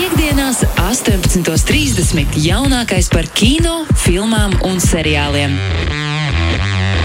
Piektdienās, 0.00 0.62
18.30. 0.80 2.38
jaunākais 2.40 3.10
par 3.12 3.26
kino, 3.36 3.82
filmām 4.00 4.54
un 4.64 4.78
seriāliem. 4.80 5.52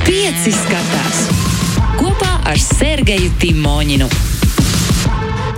Pieci 0.07 0.53
skatās 0.55 1.25
kopā 1.99 2.29
ar 2.47 2.61
Sergeju 2.63 3.33
Timoņinu. 3.41 4.07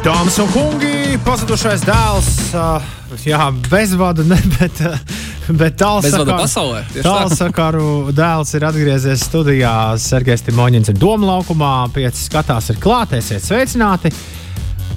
Dāmas 0.02 0.40
un 0.42 0.50
kungi, 0.50 1.20
pazudušais 1.28 1.86
dēls. 1.86 2.32
Uh, 2.58 2.90
jā, 3.22 3.52
bezvadu, 3.70 4.26
ne, 4.26 4.40
bet, 4.58 4.82
uh, 4.82 4.98
bet 5.52 5.78
Bezvadu 5.78 6.40
tālsakaru- 7.06 8.16
dēls 8.18 8.56
ir 8.58 8.66
atgriezies 8.72 9.28
studijā. 9.30 9.76
Sergejs 10.02 10.42
Timoņins 10.50 10.90
ir 10.90 10.98
Doma 10.98 11.36
laukumā, 11.36 11.76
pieci 11.94 12.18
skatās 12.32 12.74
ir 12.74 12.82
klātiesiet 12.82 13.46
sveicināti. 13.46 14.16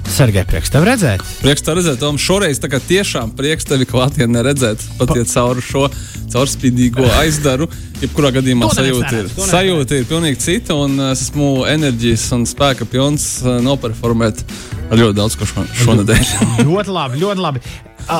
Sergej, 0.09 0.45
prieks 0.49 0.71
tev 0.73 0.85
redzēt. 0.87 1.21
Prieks 1.41 1.63
te 1.65 1.75
redzēt, 1.77 1.99
Tom. 2.01 2.17
Šoreiz 2.21 2.59
tiešām 2.61 3.35
prieks 3.37 3.67
tevi 3.69 3.85
klātienē 3.89 4.43
redzēt. 4.47 4.81
Pat 4.99 5.13
ja 5.15 5.23
cauri 5.27 5.63
šo 5.65 5.85
caurspīdīgo 6.31 7.05
aizdaru, 7.19 7.67
jebkurā 8.01 8.31
gadījumā 8.37 8.71
sajūta 8.73 9.13
ir. 9.19 9.29
Sajūta 9.35 9.99
ir 9.99 10.09
pilnīgi 10.09 10.41
cita, 10.41 10.75
un 10.79 10.97
uh, 10.99 11.11
es 11.13 11.27
esmu 11.27 11.67
enerģijas 11.69 12.27
un 12.37 12.47
spēka 12.49 12.87
pilns 12.89 13.27
uh, 13.45 13.59
noperformēt 13.63 14.43
ļoti 14.91 15.17
daudz 15.17 15.37
ko 15.39 15.47
šo, 15.47 15.65
šonadēļ. 15.83 16.35
ļoti 16.69 16.95
labi, 16.97 17.21
ļoti 17.21 17.45
labi. 17.45 17.63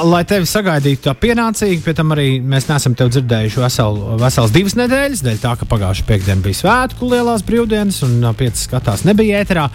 Lai 0.08 0.22
tevi 0.30 0.46
sagaidītu 0.48 1.04
tā 1.08 1.16
pienācīgi, 1.18 1.82
pie 1.84 1.96
tam 1.98 2.14
arī 2.14 2.28
mēs 2.40 2.68
neesam 2.70 2.94
tevi 2.96 3.16
dzirdējuši 3.16 3.64
veselu, 3.64 4.20
veselas 4.22 4.54
divas 4.54 4.78
nedēļas, 4.80 5.24
dēļ 5.26 5.42
tā, 5.42 5.56
ka 5.60 5.68
pagājušā 5.68 6.06
piekdiena 6.08 6.46
bija 6.46 6.60
svētku 6.62 7.10
lielās 7.12 7.44
brīvdienas 7.48 8.00
un 8.08 8.22
piecas 8.38 8.68
skatās 8.70 9.04
nebija 9.10 9.42
ēterā. 9.42 9.68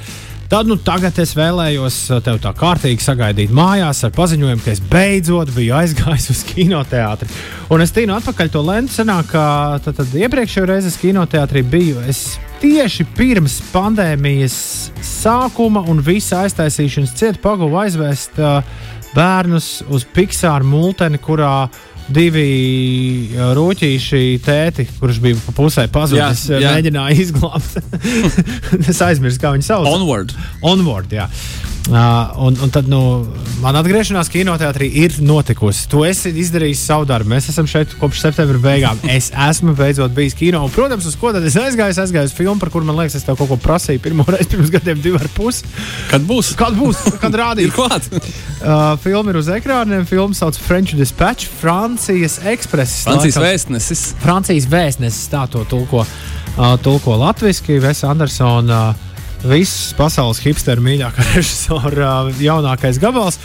Tad 0.46 0.68
nu, 0.70 0.76
tagad 0.78 1.16
es 1.18 1.32
vēlējos 1.34 1.96
uh, 2.14 2.20
tevi 2.22 2.38
tā 2.44 2.52
kārtīgi 2.54 3.02
sagaidīt 3.02 3.50
mājās 3.54 4.04
ar 4.06 4.12
paziņojumu, 4.14 4.62
ka 4.62 4.70
es 4.76 4.82
beidzot 4.92 5.50
biju 5.56 5.74
aizgājis 5.74 6.28
uz 6.30 6.42
kinoteātri. 6.52 7.26
Un 7.74 7.82
es 7.82 7.90
tīnu 7.94 8.14
atpakaļ 8.14 8.52
to 8.54 8.62
lentu, 8.62 8.94
senāk, 8.94 9.32
ka 9.32 9.46
tad, 9.82 9.98
tad 9.98 10.14
iepriekšējā 10.14 10.68
reizē 10.70 10.92
kinoteātrī 11.02 11.64
biju. 11.66 12.04
Es 12.06 12.36
tieši 12.62 13.08
pirms 13.18 13.58
pandēmijas 13.72 14.60
sākuma 15.02 15.82
un 15.90 15.98
visa 16.06 16.44
aiztaisīšanas 16.44 17.16
cieta 17.18 17.42
paguvu 17.42 17.82
aizvest 17.82 18.38
uh, 18.38 18.60
bērnus 19.16 19.80
uz 19.90 20.06
Pixar 20.14 20.62
multeni, 20.62 21.18
kurā 21.18 21.66
divi 22.12 22.46
rūtīši 23.56 24.20
tēti, 24.44 24.86
kurš 25.00 25.20
bija 25.24 25.38
pa 25.46 25.54
pusē 25.56 25.86
pazudis, 25.92 26.46
Jā, 26.50 26.60
jā. 26.62 26.74
mēģināja 26.76 27.16
izglābt. 27.24 27.78
es 28.90 29.00
aizmirsu, 29.02 29.40
kā 29.42 29.54
viņi 29.56 29.66
sauc. 29.66 29.88
Onward. 29.90 30.34
Onward, 30.66 31.12
jā. 31.16 31.26
Uh, 31.86 32.32
un, 32.42 32.56
un 32.62 32.70
tad 32.74 32.88
nu, 32.90 32.98
man 33.62 33.76
atgriešanās 33.78 34.26
kinoteātrī 34.32 34.88
ir 35.04 35.12
notikusi. 35.22 35.84
Tu 35.86 36.00
esi 36.08 36.32
izdarījis 36.42 36.80
savu 36.88 37.04
darbu. 37.06 37.30
Mēs 37.30 37.46
esam 37.52 37.68
šeit 37.70 37.92
kopš 38.00 38.24
septembra 38.24 38.58
beigām. 38.58 38.98
Es 39.16 39.28
esmu 39.30 39.70
beidzot 39.78 40.10
bijis 40.16 40.34
kino. 40.34 40.64
Un, 40.66 40.72
protams, 40.74 41.06
uz 41.06 41.14
ko 41.20 41.30
tad 41.36 41.46
es 41.46 41.54
aizgāju? 41.54 41.94
Es 41.94 42.00
aizgāju 42.02 42.26
uz 42.26 42.34
filmu, 42.34 42.58
par 42.58 42.72
kuru 42.74 42.88
man 42.88 42.98
liekas, 42.98 43.14
es 43.20 43.28
tev 43.28 43.38
kaut 43.38 43.52
ko 43.52 43.58
prasīju 43.62 44.02
pirmo 44.02 44.26
reizi 44.26 44.50
pirms 44.56 44.72
gadiem, 44.74 44.98
divi 45.04 45.20
ar 45.22 45.30
pusi. 45.36 45.62
Kad 46.10 46.26
būs? 46.26 46.50
Kad 46.58 46.74
būs? 46.74 47.04
Kad 47.22 47.38
rādīs? 47.44 47.70
Klāt. 47.78 48.10
Uh, 48.10 48.98
filma 49.06 49.30
ir 49.30 49.38
uz 49.44 49.52
ekrāniem. 49.54 50.02
Filma 50.10 50.34
sauc 50.34 50.58
French 50.66 50.98
Dispatch, 50.98 51.46
Francijas 51.62 52.40
ekspress. 52.50 53.04
Francijas 53.06 53.38
Laikam- 53.38 53.46
vēstnesis. 53.46 54.04
Francijas 54.26 54.66
vēstnesis 54.74 55.30
tā 55.30 55.46
to 55.54 55.62
tulko, 55.70 56.02
uh, 56.02 56.74
tulko 56.82 57.14
latviešu. 57.22 57.78
Vesa 57.86 58.10
Andersona, 58.10 58.88
uh, 58.90 59.12
visas 59.44 59.92
pasaules 59.98 60.40
hipsteru 60.44 60.84
mīļākā 60.86 61.28
režisora 61.36 62.12
uh, 62.26 62.42
jaunākais 62.42 63.00
gabals. 63.02 63.40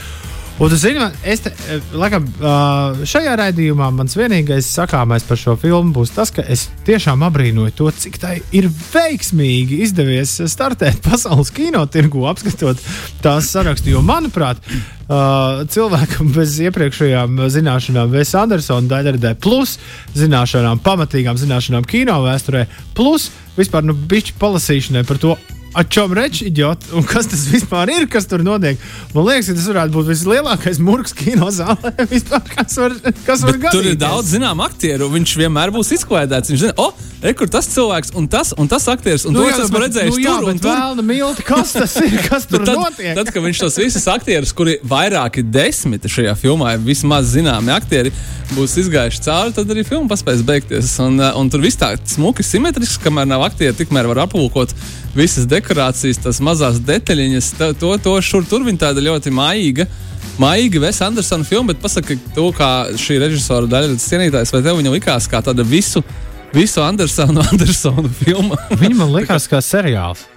Un, 0.62 0.70
tu 0.70 0.76
zini, 0.78 1.00
man- 1.00 1.14
es 1.26 1.40
te, 1.42 1.50
eh, 1.74 1.80
laikam, 1.98 2.26
uh, 2.38 3.00
šajā 3.08 3.32
raidījumā 3.40 3.88
mans 3.96 4.14
vienīgais 4.14 4.68
sakāmais 4.70 5.24
par 5.26 5.40
šo 5.40 5.56
filmu 5.58 5.96
būs 5.96 6.12
tas, 6.14 6.30
ka 6.30 6.44
es 6.44 6.68
tiešām 6.86 7.24
abrīnoju 7.26 7.72
to, 7.80 7.88
cik 7.90 8.20
tā 8.22 8.36
ir 8.54 8.68
veiksmīgi 8.70 9.80
izdevies 9.88 10.36
startēt 10.52 11.00
pasaules 11.08 11.50
kinotirgu, 11.56 12.28
apskatot 12.30 12.84
tās 13.24 13.50
sarakstu. 13.56 13.90
Jo, 13.96 14.04
manuprāt, 14.06 14.62
uh, 14.68 15.64
cilvēkam 15.72 16.30
bez 16.36 16.60
iepriekšējām 16.68 17.42
zināšanām, 17.56 18.12
bez 18.14 18.36
Andersona 18.38 18.92
daļradē, 18.92 19.34
plus 19.42 19.80
zināšanām, 20.20 20.84
pamatīgām 20.86 21.42
zināšanām 21.42 21.90
kino 21.90 22.20
vēsturē, 22.28 22.68
plus 22.94 23.32
vispār 23.58 23.88
nu, 23.88 23.98
bišķi 23.98 24.38
palasīšanai 24.38 25.08
par 25.10 25.24
to. 25.26 25.34
A 25.72 25.84
čom 25.88 26.12
reči, 26.12 26.50
idiot, 26.52 26.84
un 26.92 27.06
kas 27.08 27.30
tas 27.32 27.46
vispār 27.48 27.88
ir, 27.94 28.04
kas 28.12 28.26
tur 28.28 28.42
notiek? 28.44 28.80
Man 29.16 29.24
liekas, 29.24 29.48
ka 29.48 29.54
tas 29.56 29.68
varētu 29.72 29.94
būt 29.96 30.10
vislielākais 30.10 30.82
mūks 30.84 31.14
kino 31.16 31.48
zālē, 31.48 31.94
vispār, 32.12 32.42
kas 32.52 32.76
var, 32.76 32.96
kas 33.24 33.46
var 33.48 33.60
tur 33.72 33.88
ir 33.88 33.96
daudz 34.00 34.34
zināmu 34.34 34.66
aktieru. 34.66 35.08
Viņš 35.14 35.36
vienmēr 35.40 35.72
būs 35.72 35.94
izklaidēts. 35.96 36.52
Viņš 36.52 36.66
zina, 36.66 36.76
o, 36.76 36.90
re, 37.24 37.32
kur 37.40 37.48
tas 37.52 37.70
cilvēks 37.72 38.12
un 38.20 38.28
tas, 38.32 38.52
un 38.60 38.68
tas 38.68 38.90
aktieris. 38.92 39.24
Un 39.30 39.38
nu, 39.38 39.46
to 39.46 39.54
es 39.54 39.62
esmu 39.64 39.84
redzējis 39.86 40.18
nu, 40.18 40.24
jā, 40.26 40.34
tur 40.36 40.52
un 40.52 40.60
tur. 40.60 40.76
Vēlna 40.76 41.06
milti, 41.08 41.46
kas 41.48 41.72
tas 41.78 41.96
ir, 42.04 42.18
kas 42.28 42.50
tur 42.52 42.66
Bet 42.66 42.74
tad, 42.74 42.82
notiek? 42.82 43.14
tad, 43.22 43.32
kad 43.32 43.48
viņš 43.48 43.64
tos 43.64 43.80
visus 43.80 44.08
aktierus, 44.12 44.52
kuri 44.58 44.76
vairāki 44.84 45.46
desmiti 45.48 46.12
šajā 46.12 46.36
filmā 46.42 46.74
vismaz 46.84 47.32
zināmi 47.32 47.72
aktieri, 47.72 48.12
būs 48.58 48.76
izgājuši 48.84 49.24
cauri, 49.24 49.56
tad 49.56 49.72
arī 49.72 49.88
filma 49.88 50.12
paspēs 50.12 50.44
beigties. 50.44 50.98
Un, 51.00 51.16
uh, 51.24 51.32
un 51.40 51.48
tur 51.48 51.64
viss 51.64 51.80
tā 51.80 51.94
smuki, 52.12 52.44
simetrisks, 52.44 53.00
kamēr 53.00 53.30
nav 53.32 53.48
aktieri, 53.48 53.78
tikmēr 53.80 54.12
var 54.12 54.26
aplūkot 54.26 54.76
visas 55.16 55.48
dekorācijas, 55.50 56.22
tās 56.24 56.40
mazās 56.44 56.80
detaļiņas. 56.88 57.52
Tā, 57.60 57.72
to, 57.78 57.92
to 58.02 58.16
šur 58.24 58.48
tur 58.48 58.66
viņa 58.68 58.88
tāda 58.88 59.04
ļoti 59.04 59.34
mājīga. 59.36 59.88
Maiga 60.42 60.80
Vesa 60.82 61.08
Andersona 61.10 61.46
filma, 61.46 61.74
bet 61.74 61.82
pasaka, 61.84 62.16
to, 62.36 62.48
kā 62.56 62.70
šī 62.98 63.18
režisora 63.22 63.70
daļa 63.70 63.92
ir 63.92 64.02
cienītājs, 64.02 64.54
vai 64.54 64.62
tev 64.66 64.78
viņa 64.80 64.94
likās 64.94 65.28
kā 65.30 65.42
tāda 65.44 65.66
visu, 65.68 66.04
visu 66.56 66.82
Andersonu, 66.86 67.44
Andersonu 67.52 68.12
filmu? 68.22 68.58
Viņa 68.80 68.98
man 68.98 69.12
liekas, 69.18 69.50
kā 69.52 69.62
seriāls. 69.66 70.28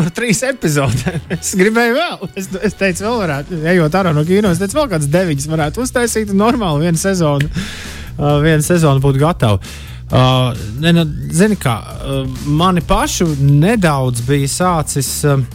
Ar 0.00 0.08
trīs 0.16 0.40
epizodēm. 0.48 1.20
Es 1.36 1.52
gribēju 1.58 1.96
vēl. 1.98 2.30
Es, 2.40 2.48
es 2.64 2.76
teicu, 2.78 3.04
vēl 3.04 3.18
varētu, 3.20 3.60
ejot 3.74 3.98
ārā 4.00 4.14
no 4.16 4.24
kino, 4.28 4.52
es 4.54 4.60
teicu, 4.62 4.78
vēl 4.80 4.88
kādas 4.94 5.10
deviņas 5.12 5.50
varētu 5.52 5.84
uztaisīt. 5.84 6.32
Normāli 6.36 6.88
viena 6.88 7.00
sezona, 7.00 7.50
uh, 8.16 8.38
viena 8.44 8.64
sezona 8.64 9.04
būtu 9.04 9.20
gatava. 9.20 9.60
Uh, 9.60 9.97
ne, 10.80 10.92
nu, 10.96 11.04
zini, 11.36 11.58
kā 11.60 11.76
uh, 11.84 12.42
mani 12.46 12.80
pašu 12.80 13.28
nedaudz 13.40 14.24
bija 14.28 14.48
sācis. 14.48 15.12
Uh, 15.28 15.46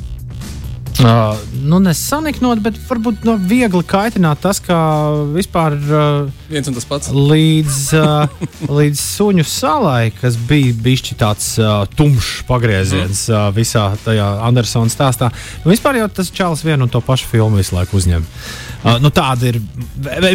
Uh, 0.93 1.33
nu, 1.65 1.79
nesaniknot, 1.81 2.59
bet 2.61 2.75
varbūt 2.85 3.23
no 3.25 3.33
viegli 3.49 3.81
kaitināt 3.89 4.43
tas, 4.43 4.59
ka 4.61 4.75
vispār 5.33 5.73
uh, 5.73 6.27
Viens 6.51 6.69
un 6.69 6.77
tas 6.77 6.85
pats. 6.85 7.09
līdz, 7.09 7.79
uh, 7.97 8.43
līdz 8.77 9.01
suņu 9.01 9.45
salai, 9.49 10.11
kas 10.19 10.37
bija 10.37 10.75
bijis 10.85 11.15
tāds 11.17 11.47
uh, 11.57 11.87
tumšs 11.97 12.45
pagrieziens 12.45 13.25
uh, 13.31 13.47
visā 13.55 13.87
tajā 14.05 14.27
Andersona 14.45 14.93
stāstā. 14.93 15.31
Nu, 15.63 15.73
vispār 15.73 15.97
jau 15.97 16.11
tas 16.13 16.29
čels 16.29 16.61
vienu 16.61 16.85
un 16.85 16.93
to 16.93 17.01
pašu 17.01 17.31
filmu 17.31 17.57
visu 17.57 17.73
laiku 17.79 17.97
uzņem. 17.97 18.21
Uh, 18.21 18.72
nu, 19.03 19.09
tāda 19.13 19.51
ir 19.51 19.59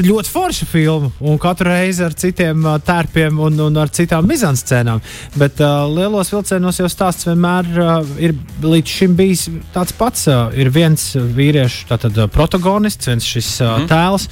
ļoti 0.06 0.30
forša 0.32 0.66
filma, 0.68 1.10
un 1.20 1.38
katru 1.40 1.68
reizi 1.68 2.04
ar 2.04 2.14
citiem 2.16 2.64
uh, 2.64 2.78
tērpiem 2.80 3.38
un, 3.44 3.58
un 3.68 3.80
ar 3.80 3.92
citām 3.92 4.26
mizanscēnām. 4.28 5.02
Bet 5.38 5.60
uh, 5.60 5.84
lielos 5.92 6.32
vilcienos 6.32 6.80
jau 6.80 6.88
stāsts 6.90 7.28
vienmēr 7.28 7.68
uh, 7.76 8.12
ir 8.22 8.34
līdz 8.64 8.94
šim 9.00 9.16
bijis 9.18 9.46
tāds 9.74 9.94
pats. 9.98 10.26
Uh, 10.30 10.48
ir 10.56 10.72
viens 10.72 11.10
vīriešu 11.14 11.88
tātad, 11.90 12.16
uh, 12.16 12.30
protagonists, 12.32 13.10
viens 13.10 13.26
šis 13.28 13.50
uh, 13.60 13.74
mm. 13.82 13.88
tēls, 13.90 14.28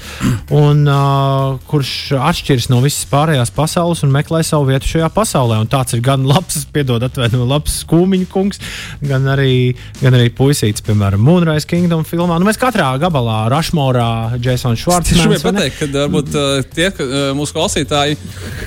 un, 0.57 0.83
uh, 0.89 1.61
kurš 1.69 1.93
atšķiras 2.17 2.71
no 2.73 2.81
visas 2.85 3.05
pārējās 3.11 3.53
pasaules 3.57 4.05
un 4.07 4.15
meklē 4.15 4.43
savu 4.47 4.71
vietu 4.71 4.95
šajā 4.95 5.11
pasaulē. 5.15 5.61
Un 5.61 5.71
tāds 5.73 5.97
ir 5.97 6.05
gan 6.07 6.25
labs, 6.29 6.63
piedod, 6.73 7.05
atvaino, 7.05 7.45
labs 7.49 7.83
skūmiņu 7.85 8.31
kungs, 8.33 8.63
gan 9.05 9.29
arī, 9.37 9.77
gan 10.01 10.17
arī 10.17 10.33
puisīts, 10.37 10.85
piemēram, 10.87 11.23
Moonrise 11.27 11.69
Kingdom 11.69 12.07
filmā. 12.09 12.41
Nu, 12.41 12.49
mēs 12.49 12.61
katrā 12.61 12.95
gabalā, 13.03 13.45
Rašmorā, 13.53 14.06
Jasons 14.43 14.83
Švarts. 14.83 15.13
Es 15.13 15.21
gribēju 15.23 15.45
pateikt, 15.45 15.81
ka 15.81 15.89
varbūt 15.95 16.37
uh, 16.37 16.61
tie 16.75 16.91
ka, 16.95 17.07
uh, 17.07 17.27
mūsu 17.39 17.57
klausītāji, 17.57 18.19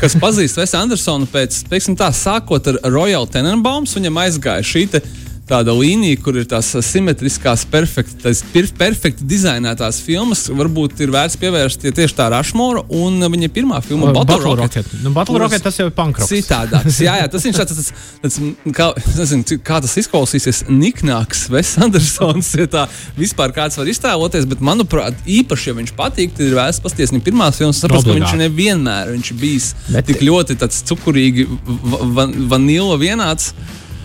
kas 0.01 0.17
pazīst 0.19 0.59
Vesu 0.59 0.79
Andersonu 0.79 1.29
pēc, 1.29 1.63
teiksim, 1.71 1.97
tā, 1.99 2.11
sākot 2.15 2.71
ar 2.71 2.79
Royal 2.89 3.27
Tenenbaums, 3.29 3.95
viņam 3.97 4.21
aizgāja 4.25 4.65
šī 4.65 4.85
te 4.95 5.03
tāda 5.49 5.73
līnija, 5.75 6.19
kur 6.23 6.37
ir 6.39 6.45
tās 6.49 6.69
simetriskās, 6.85 7.65
perfektas, 7.69 8.43
per, 8.53 8.67
perfekti 8.77 9.25
dizainētās 9.29 9.99
filmas. 10.05 10.45
Varbūt 10.53 11.01
ir 11.03 11.13
vērts 11.13 11.37
pievērst 11.41 11.87
ja 11.87 11.93
tieši 11.95 12.17
tā 12.17 12.29
Rašmora 12.33 12.85
un 12.95 13.17
viņa 13.33 13.49
pirmā 13.55 13.81
filma 13.85 14.11
Battle, 14.13 14.37
Battle 14.37 14.55
Rocket. 14.61 14.77
Rocket. 14.85 15.03
Nu, 15.03 15.13
Battle 15.15 15.41
Rocket 15.43 15.65
tas 15.65 15.79
jau 15.79 15.89
ir 15.89 15.95
pankroks. 15.97 16.29
Citādāks. 16.29 17.01
Jā, 17.05 17.17
jā, 17.21 17.29
tas 17.33 17.45
ir 17.49 17.57
tāds, 17.57 17.73
tāds, 17.75 17.91
tāds 18.23 18.39
kā, 18.77 18.89
es 19.01 19.19
nezinu, 19.23 19.59
kā 19.65 19.81
tas 19.85 19.97
izklausīsies. 20.03 20.63
Niknāks, 20.69 21.47
Ves 21.53 21.73
Andersons, 21.81 22.53
ja 22.59 22.69
tā 22.69 22.85
vispār 23.17 23.53
kāds 23.55 23.79
var 23.79 23.89
iztēloties, 23.89 24.47
bet 24.49 24.63
manuprāt, 24.65 25.17
īpaši, 25.25 25.71
ja 25.71 25.77
viņš 25.79 25.95
patīk, 25.97 26.35
tad 26.37 26.47
ir 26.47 26.57
vērts 26.59 26.81
pasties 26.83 27.13
viņa 27.15 27.25
pirmās 27.25 27.59
filmas, 27.59 27.81
saprast, 27.81 28.07
ka 28.07 28.17
viņš 28.17 28.37
nevienmēr 28.43 29.13
viņš 29.15 29.33
bijis 29.39 29.73
Bet- 29.89 30.09
tik 30.09 30.23
ļoti 30.25 30.57
tāds 30.61 30.81
cukurīgi, 30.89 31.47
va, 31.65 32.01
va, 32.17 32.27
vanila 32.53 32.97
vienāds. 33.01 33.53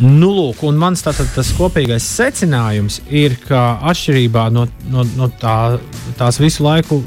Nu, 0.04 0.28
lūk, 0.36 0.58
un 0.68 0.76
mans 0.76 1.00
tātad, 1.00 1.30
tas 1.32 1.48
kopīgais 1.56 2.04
secinājums 2.04 2.98
ir, 3.08 3.38
ka 3.46 3.78
atšķirībā 3.88 4.42
no, 4.52 4.66
no, 4.92 5.04
no 5.16 5.30
tā, 5.40 5.78
tās 6.18 6.36
visu 6.42 6.66
laiku 6.66 6.98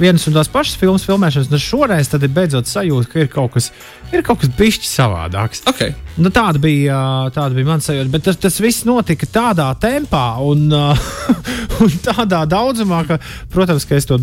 vienas 0.00 0.26
un 0.26 0.34
tās 0.34 0.50
pašas 0.50 0.80
filmas 0.80 1.04
filmēšanas, 1.06 1.50
nu 1.52 1.60
šoreiz 1.62 2.10
ir 2.16 2.26
beidzot 2.34 2.66
sajūta, 2.66 3.10
ka 3.12 3.22
ir 3.22 3.30
kaut 3.30 3.54
kas, 3.54 3.70
ir 4.14 4.24
kaut 4.26 4.40
kas 4.42 4.50
bišķi 4.58 4.88
savādāks. 4.88 5.62
Okay. 5.70 5.94
Nu, 6.20 6.28
tāda, 6.34 6.58
bija, 6.60 6.96
tāda 7.32 7.54
bija 7.56 7.68
mans 7.68 7.86
sajūta, 7.86 8.10
bet 8.12 8.24
tas, 8.26 8.36
tas 8.40 8.56
viss 8.60 8.84
notika 8.84 9.28
tādā 9.30 9.68
tempā 9.80 10.24
un, 10.44 10.66
un 11.84 11.94
tādā 12.04 12.42
daudzumā, 12.50 13.04
ka, 13.08 13.20
protams, 13.52 13.86
ka 13.88 13.96
es 13.96 14.08
to, 14.10 14.18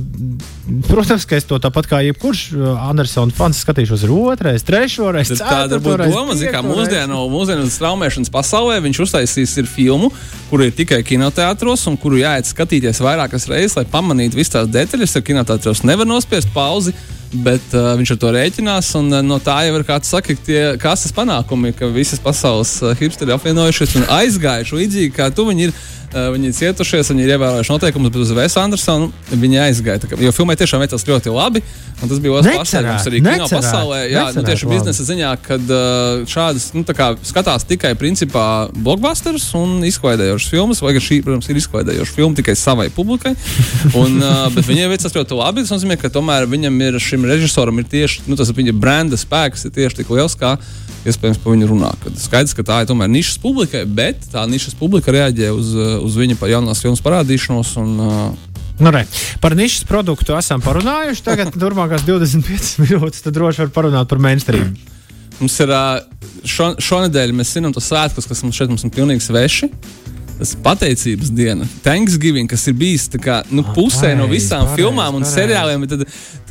protams, 0.90 1.26
ka 1.30 1.40
es 1.40 1.48
to 1.48 1.58
tāpat 1.64 1.90
kā 1.90 2.02
jebkurš 2.10 2.44
Andersona 2.76 3.34
fans 3.38 3.64
skatīšos 3.64 4.06
otrais, 4.14 4.66
trešoreiz. 4.68 5.32
Tāda 5.40 5.80
būtu 5.82 6.12
doma, 6.12 6.38
ka 6.52 6.64
mūsdienu, 6.66 7.24
mūsdienu 7.34 7.70
straumēšanas 7.72 8.34
pasaulē 8.34 8.82
viņš 8.86 9.04
uztaisīs 9.08 9.58
filmu, 9.72 10.12
kuru 10.52 10.68
ir 10.68 10.76
tikai 10.78 11.02
kinoteātros 11.08 11.88
un 11.90 11.98
kuru 12.02 12.22
jāiet 12.22 12.50
skatīties 12.50 13.02
vairākas 13.04 13.48
reizes, 13.50 13.80
lai 13.80 13.88
pamanītu 13.90 14.38
visas 14.38 14.60
tās 14.60 14.74
detaļas. 14.76 15.18
Ar 15.18 15.26
kinoteātros 15.32 15.86
nevar 15.88 16.10
nospiest 16.10 16.52
pauzi. 16.54 16.94
Bet 17.28 17.74
uh, 17.76 17.92
viņš 18.00 18.14
ar 18.14 18.20
to 18.22 18.30
rēķinās, 18.32 18.94
un 19.02 19.12
uh, 19.12 19.22
no 19.26 19.36
tā 19.44 19.58
jau 19.68 19.76
ir 19.76 19.84
kāds 19.88 20.08
saka, 20.14 20.32
ka 20.32 20.48
tie 20.48 20.62
kases 20.80 21.12
panākumi, 21.16 21.74
ka 21.76 21.90
visas 21.92 22.22
pasaules 22.24 22.78
uh, 22.80 22.94
hipsteri 22.96 23.36
apvienojušies 23.36 23.98
un 24.00 24.08
aizgājuši 24.16 24.78
līdzīgi 24.80 25.16
kā 25.18 25.28
tu. 25.36 25.44
Viņi 25.50 25.68
ir 25.68 25.74
viņi 26.34 26.50
ir 26.50 26.56
cietušies, 26.58 27.12
viņi 27.14 27.26
ir 27.26 27.34
ievērojuši 27.36 27.74
noteikumus, 27.74 28.12
bet 28.14 28.24
uz 28.24 28.32
Vēsu 28.38 28.60
Andersonu 28.62 29.12
viņi 29.32 29.62
aizgāja. 29.68 30.10
Jo 30.22 30.34
filmai 30.36 30.58
tiešām 30.60 30.84
veicās 30.84 31.06
ļoti 31.08 31.34
labi. 31.34 31.64
Tas 31.98 32.20
bija 32.22 32.36
otrs 32.38 32.60
pasākums 32.62 33.08
arī 33.10 33.22
kino 33.26 33.48
pasaulē. 33.50 34.00
Jā, 34.06 34.28
necerēt, 34.28 34.38
nu, 34.38 34.44
tieši 34.46 34.68
labi. 34.68 34.76
biznesa 34.76 35.06
ziņā, 35.08 35.32
kad 35.48 35.72
uh, 35.74 36.26
šādas 36.30 36.68
nu, 36.76 36.84
kā, 36.98 37.08
skatās 37.26 37.66
tikai 37.70 37.96
principā 37.98 38.46
blockbusters 38.76 39.48
un 39.58 39.82
izklaidējošas 39.88 40.52
filmas, 40.54 40.82
vai 40.86 40.94
šī, 41.02 41.20
protams, 41.26 41.50
ir 41.50 41.62
izklaidējoša 41.64 42.18
filma 42.20 42.38
tikai 42.38 42.54
savai 42.60 42.90
publikai. 42.94 43.34
Un, 44.02 44.20
uh, 44.22 44.46
bet 44.54 44.70
viņai 44.70 44.92
veicās 44.94 45.18
ļoti 45.18 45.40
labi. 45.40 45.66
Tas 45.66 45.74
nozīmē, 45.74 45.98
ka 45.98 46.14
tomēr 46.14 46.46
viņam 46.50 46.78
ir 46.86 47.00
šim 47.02 47.26
režisoram 47.28 47.82
ir 47.82 47.90
tieši 47.90 48.28
nu, 48.30 48.38
tas 48.38 48.54
viņa 48.54 48.76
brenda 48.78 49.18
spēks 49.18 49.68
ir 49.68 49.74
tieši 49.80 50.04
tik 50.04 50.14
liels. 50.14 50.38
Kā, 50.38 50.54
iespējams, 51.12 51.40
par 51.44 51.54
viņu 51.56 51.70
runā. 51.72 51.92
Kad 52.04 52.20
skaidrs, 52.22 52.56
ka 52.58 52.66
tā 52.68 52.82
ir 52.84 52.90
tomēr 52.90 53.10
nišas 53.12 53.40
publikai, 53.44 53.86
bet 53.86 54.28
tā 54.32 54.44
nišas 54.50 54.78
publika 54.80 55.14
reaģē 55.16 55.52
uz, 55.56 55.74
uz 56.04 56.18
viņa 56.20 56.38
jaunās 56.52 56.84
filmas 56.84 57.04
parādīšanos. 57.06 57.74
Un, 57.84 57.96
uh, 58.04 58.48
Nu, 58.78 58.92
re. 58.94 59.08
Par 59.42 59.56
nišas 59.58 59.88
produktu 59.90 60.36
esam 60.38 60.62
parunājuši. 60.62 61.24
Tagad, 61.26 61.56
turpmākās 61.64 62.06
25 62.06 62.84
minūtes, 62.84 63.24
tad 63.26 63.34
droši 63.34 63.66
var 63.66 63.74
parunāt 63.74 64.12
par 64.12 64.22
mainstream. 64.22 64.76
Mums 65.40 65.56
ir 65.62 65.74
šo, 66.46 66.72
šonadēļ, 66.82 67.34
mēs 67.38 67.56
zinām 67.58 67.74
tos 67.74 67.90
svētkus, 67.90 68.30
kas 68.30 68.44
mums 68.46 68.58
šeit 68.58 68.70
mums 68.70 68.86
ir 68.86 68.94
pilnīgi 68.94 69.26
sveši 69.26 69.72
tas 70.38 70.54
pateicības 70.64 71.32
diena, 71.34 71.66
Thanksgiving, 71.86 72.50
kas 72.50 72.68
ir 72.70 72.76
bijis 72.78 73.08
kā, 73.22 73.40
nu, 73.50 73.64
pusē 73.76 74.12
pareiz, 74.12 74.20
no 74.20 74.28
visām 74.30 74.68
pareiz, 74.68 74.78
filmām 74.78 75.18
un 75.18 75.26
pareiz. 75.26 75.36
seriāliem. 75.38 75.88
Tad 75.90 76.06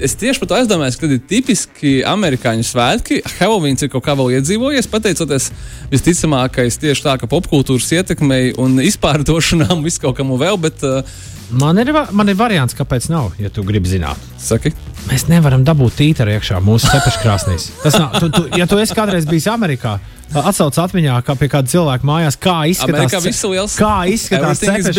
es 0.08 0.16
tieši 0.18 0.42
par 0.42 0.50
to 0.50 0.58
aizdomājos, 0.58 0.98
ka 0.98 1.10
ir 1.10 1.22
tipiski 1.30 1.94
amerikāņu 2.06 2.66
svētki. 2.66 3.20
Halloween 3.38 3.78
ir 3.78 3.92
kaut 3.92 4.04
kā 4.06 4.16
vēl 4.18 4.36
iedzīvojies, 4.40 4.90
pateicoties 4.90 5.52
visticamākais 5.92 6.80
tieši 6.82 7.06
tā, 7.06 7.16
ka 7.20 7.30
popkultūras 7.30 7.92
ietekmei 8.00 8.52
un 8.62 8.80
izpārdošanām 8.82 9.82
visu 9.86 10.02
kaut 10.02 10.18
kam 10.18 10.34
vēl. 10.40 10.58
Bet, 10.66 10.82
uh, 10.86 11.35
Man 11.50 11.78
ir, 11.78 11.92
man 12.10 12.26
ir 12.28 12.34
variants, 12.38 12.74
kāpēc 12.74 13.06
nav, 13.12 13.36
ja 13.38 13.50
tu 13.54 13.62
gribi 13.66 13.86
zināt. 13.86 14.18
Saki. 14.42 14.72
Mēs 15.06 15.28
nevaram 15.30 15.62
dabūt 15.66 15.94
tītaru 16.00 16.34
iekšā 16.34 16.58
mūsu 16.64 16.90
cepeškrāsnīs. 16.90 17.68
Tas 17.84 17.94
nav, 18.00 18.16
tu, 18.18 18.30
tu, 18.34 18.42
ja 18.58 18.66
tu 18.66 18.78
esi 18.82 18.96
kādreiz 18.98 19.28
bijis 19.30 19.46
Amerikā, 19.52 19.94
Atcaucās 20.26 20.80
atmiņā, 20.82 21.20
kā 21.22 21.36
pie 21.38 21.46
kāda 21.52 21.70
cilvēka 21.70 22.06
mājās, 22.08 22.36
kā 22.42 22.56
izskatās 22.66 23.12
cepures. 23.14 23.76
Kā 23.78 23.92
izskatās 24.10 24.58
cepures, 24.58 24.98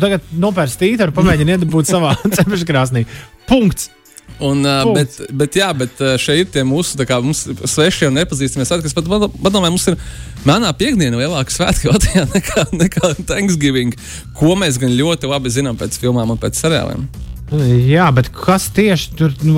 tagad 0.00 0.32
nopērts 0.40 0.78
tītaru, 0.80 1.12
pamēģini 1.18 1.58
iedabūt 1.58 1.92
savā 1.92 2.14
cepures 2.38 2.64
krāsnī. 2.68 3.04
Punkts! 3.50 3.90
Un, 4.40 4.64
uh, 4.64 4.90
bet, 4.96 5.16
bet, 5.36 5.56
jā, 5.60 5.68
bet 5.76 6.00
šeit 6.20 6.46
ir 6.46 6.52
tie 6.54 6.64
mūsu 6.66 6.98
kā, 7.08 7.20
mums 7.24 7.44
svešie 7.68 8.08
un 8.08 8.16
nepazīstamie 8.16 8.66
svētki, 8.68 8.88
kas 8.88 8.96
pat, 8.96 9.08
padomāju, 9.44 9.74
mums 9.76 9.88
ir 9.92 9.98
manā 10.48 10.72
piekdienā 10.76 11.20
lielāka 11.20 11.54
svētki 11.54 11.90
Latvijā 11.92 12.26
nekā, 12.34 12.66
nekā 12.80 13.14
Thanksgiving, 13.28 13.96
ko 14.38 14.56
mēs 14.58 14.80
gan 14.80 14.96
ļoti 14.96 15.30
labi 15.30 15.52
zinām 15.52 15.80
pēc 15.80 16.00
filmām 16.00 16.36
un 16.36 16.40
pēc 16.40 16.62
seriāliem. 16.62 17.08
Jā, 17.50 18.04
bet 18.14 18.28
kas 18.30 18.68
tieši 18.74 19.14
tur 19.18 19.32
nu, 19.42 19.56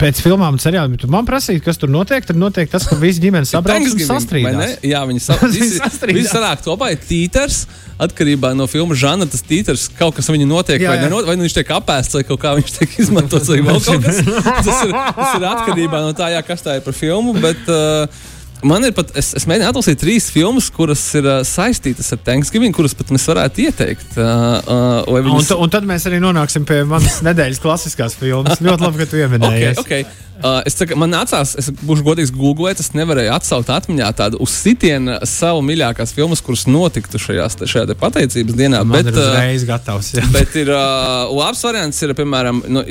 pēc 0.00 0.18
filmām 0.20 0.58
un 0.58 0.60
seriāliem 0.60 0.98
man 1.12 1.28
prasīja, 1.28 1.62
kas 1.64 1.80
tur 1.80 1.88
notiek? 1.92 2.24
Tad 2.26 2.36
notiek 2.36 2.68
tas, 2.68 2.84
ka 2.88 2.98
visi 3.00 3.22
ģimenes 3.24 3.52
sabrauc 3.54 3.86
un 3.88 4.02
sastrīdās. 4.04 4.80
Jā, 4.84 5.00
viņi 5.08 5.22
sa 5.24 5.38
visi, 5.54 5.80
visi 6.12 6.28
sanāk 6.28 6.64
kopā, 6.66 6.92
ir 6.92 7.00
tīters. 7.00 7.62
Atkarībā 8.00 8.54
no 8.56 8.64
filmu 8.70 8.96
žanra 8.96 9.28
tas 9.28 9.42
tīters 9.44 9.86
kaut 9.92 10.14
kas 10.16 10.28
viņu 10.32 10.46
notiek, 10.48 10.80
jā, 10.80 10.86
jā. 10.86 10.92
vai, 10.92 11.04
nenot, 11.04 11.26
vai 11.28 11.36
nu 11.36 11.44
viņš 11.44 11.56
tiek 11.58 11.72
apēsts, 11.76 12.16
vai 12.16 12.22
kaut 12.28 12.40
kā 12.40 12.54
viņš 12.56 12.76
tiek 12.78 12.98
izmantots, 13.04 13.48
vai 13.52 13.60
vēl 13.64 13.80
kaut 13.84 14.04
kas. 14.04 14.20
Tas 14.24 14.84
ir, 14.84 14.94
tas 15.16 15.34
ir 15.36 15.48
atkarībā 15.54 16.04
no 16.04 16.12
tā, 16.16 16.30
jā, 16.32 16.44
kas 16.44 16.64
tā 16.64 16.78
ir 16.80 16.84
par 16.84 16.96
filmu. 16.96 17.36
Bet, 17.40 17.60
uh, 17.68 18.28
Man 18.66 18.84
ir 18.84 18.94
pat, 18.96 19.12
es, 19.18 19.32
es 19.38 19.46
mēģināju 19.48 19.72
atlasīt 19.72 20.00
trīs 20.02 20.28
filmas, 20.32 20.68
kuras 20.74 21.02
ir 21.16 21.26
uh, 21.26 21.40
saistītas 21.46 22.10
ar 22.14 22.20
Thanksgiving, 22.26 22.74
kuras 22.76 22.94
pat 22.96 23.12
mēs 23.14 23.24
varētu 23.30 23.64
ieteikt. 23.66 24.16
Uh, 24.18 25.04
uh, 25.06 25.20
viņas... 25.24 25.52
un, 25.54 25.62
un 25.64 25.72
tad 25.72 25.86
mēs 25.88 26.04
arī 26.10 26.20
nonāksim 26.22 26.66
pie 26.68 26.82
manas 26.88 27.20
nedēļas 27.28 27.62
klasiskās 27.62 28.18
filmas. 28.20 28.60
Ļoti 28.60 28.86
labi, 28.86 29.00
ka 29.00 29.08
tu 29.08 29.20
pieminēji. 29.20 29.70
Okay, 29.80 30.04
okay. 30.04 30.26
Uh, 30.40 30.62
es 30.64 30.72
saku, 30.76 30.96
man 30.96 31.12
nācās, 31.12 31.52
es 31.60 31.66
būšu 31.84 32.04
godīgs, 32.04 32.30
googlēt, 32.32 32.80
es 32.80 32.94
nevarēju 32.96 33.32
atsaukt 33.34 33.68
atmiņā 33.74 34.08
tādu 34.16 34.40
uz 34.40 34.54
sitienu 34.56 35.18
savu 35.28 35.60
mīļākās 35.68 36.14
filmas, 36.16 36.40
kuras 36.44 36.64
notiktu 36.68 37.20
šajās, 37.20 37.58
šajā 37.68 37.96
pateicības 38.00 38.56
dienā. 38.56 38.80
Man 38.88 39.02
bet, 39.02 39.12
ir 39.12 39.20
uzreiz 39.20 39.66
gatavs. 39.68 40.14
Jā. 40.16 40.24
Bet 40.32 40.56
ir 40.56 40.72
uh, 40.72 41.28
labs 41.36 41.60
variants, 41.68 42.00
ir 42.00 42.16
piemēram 42.16 42.64
no, 42.72 42.84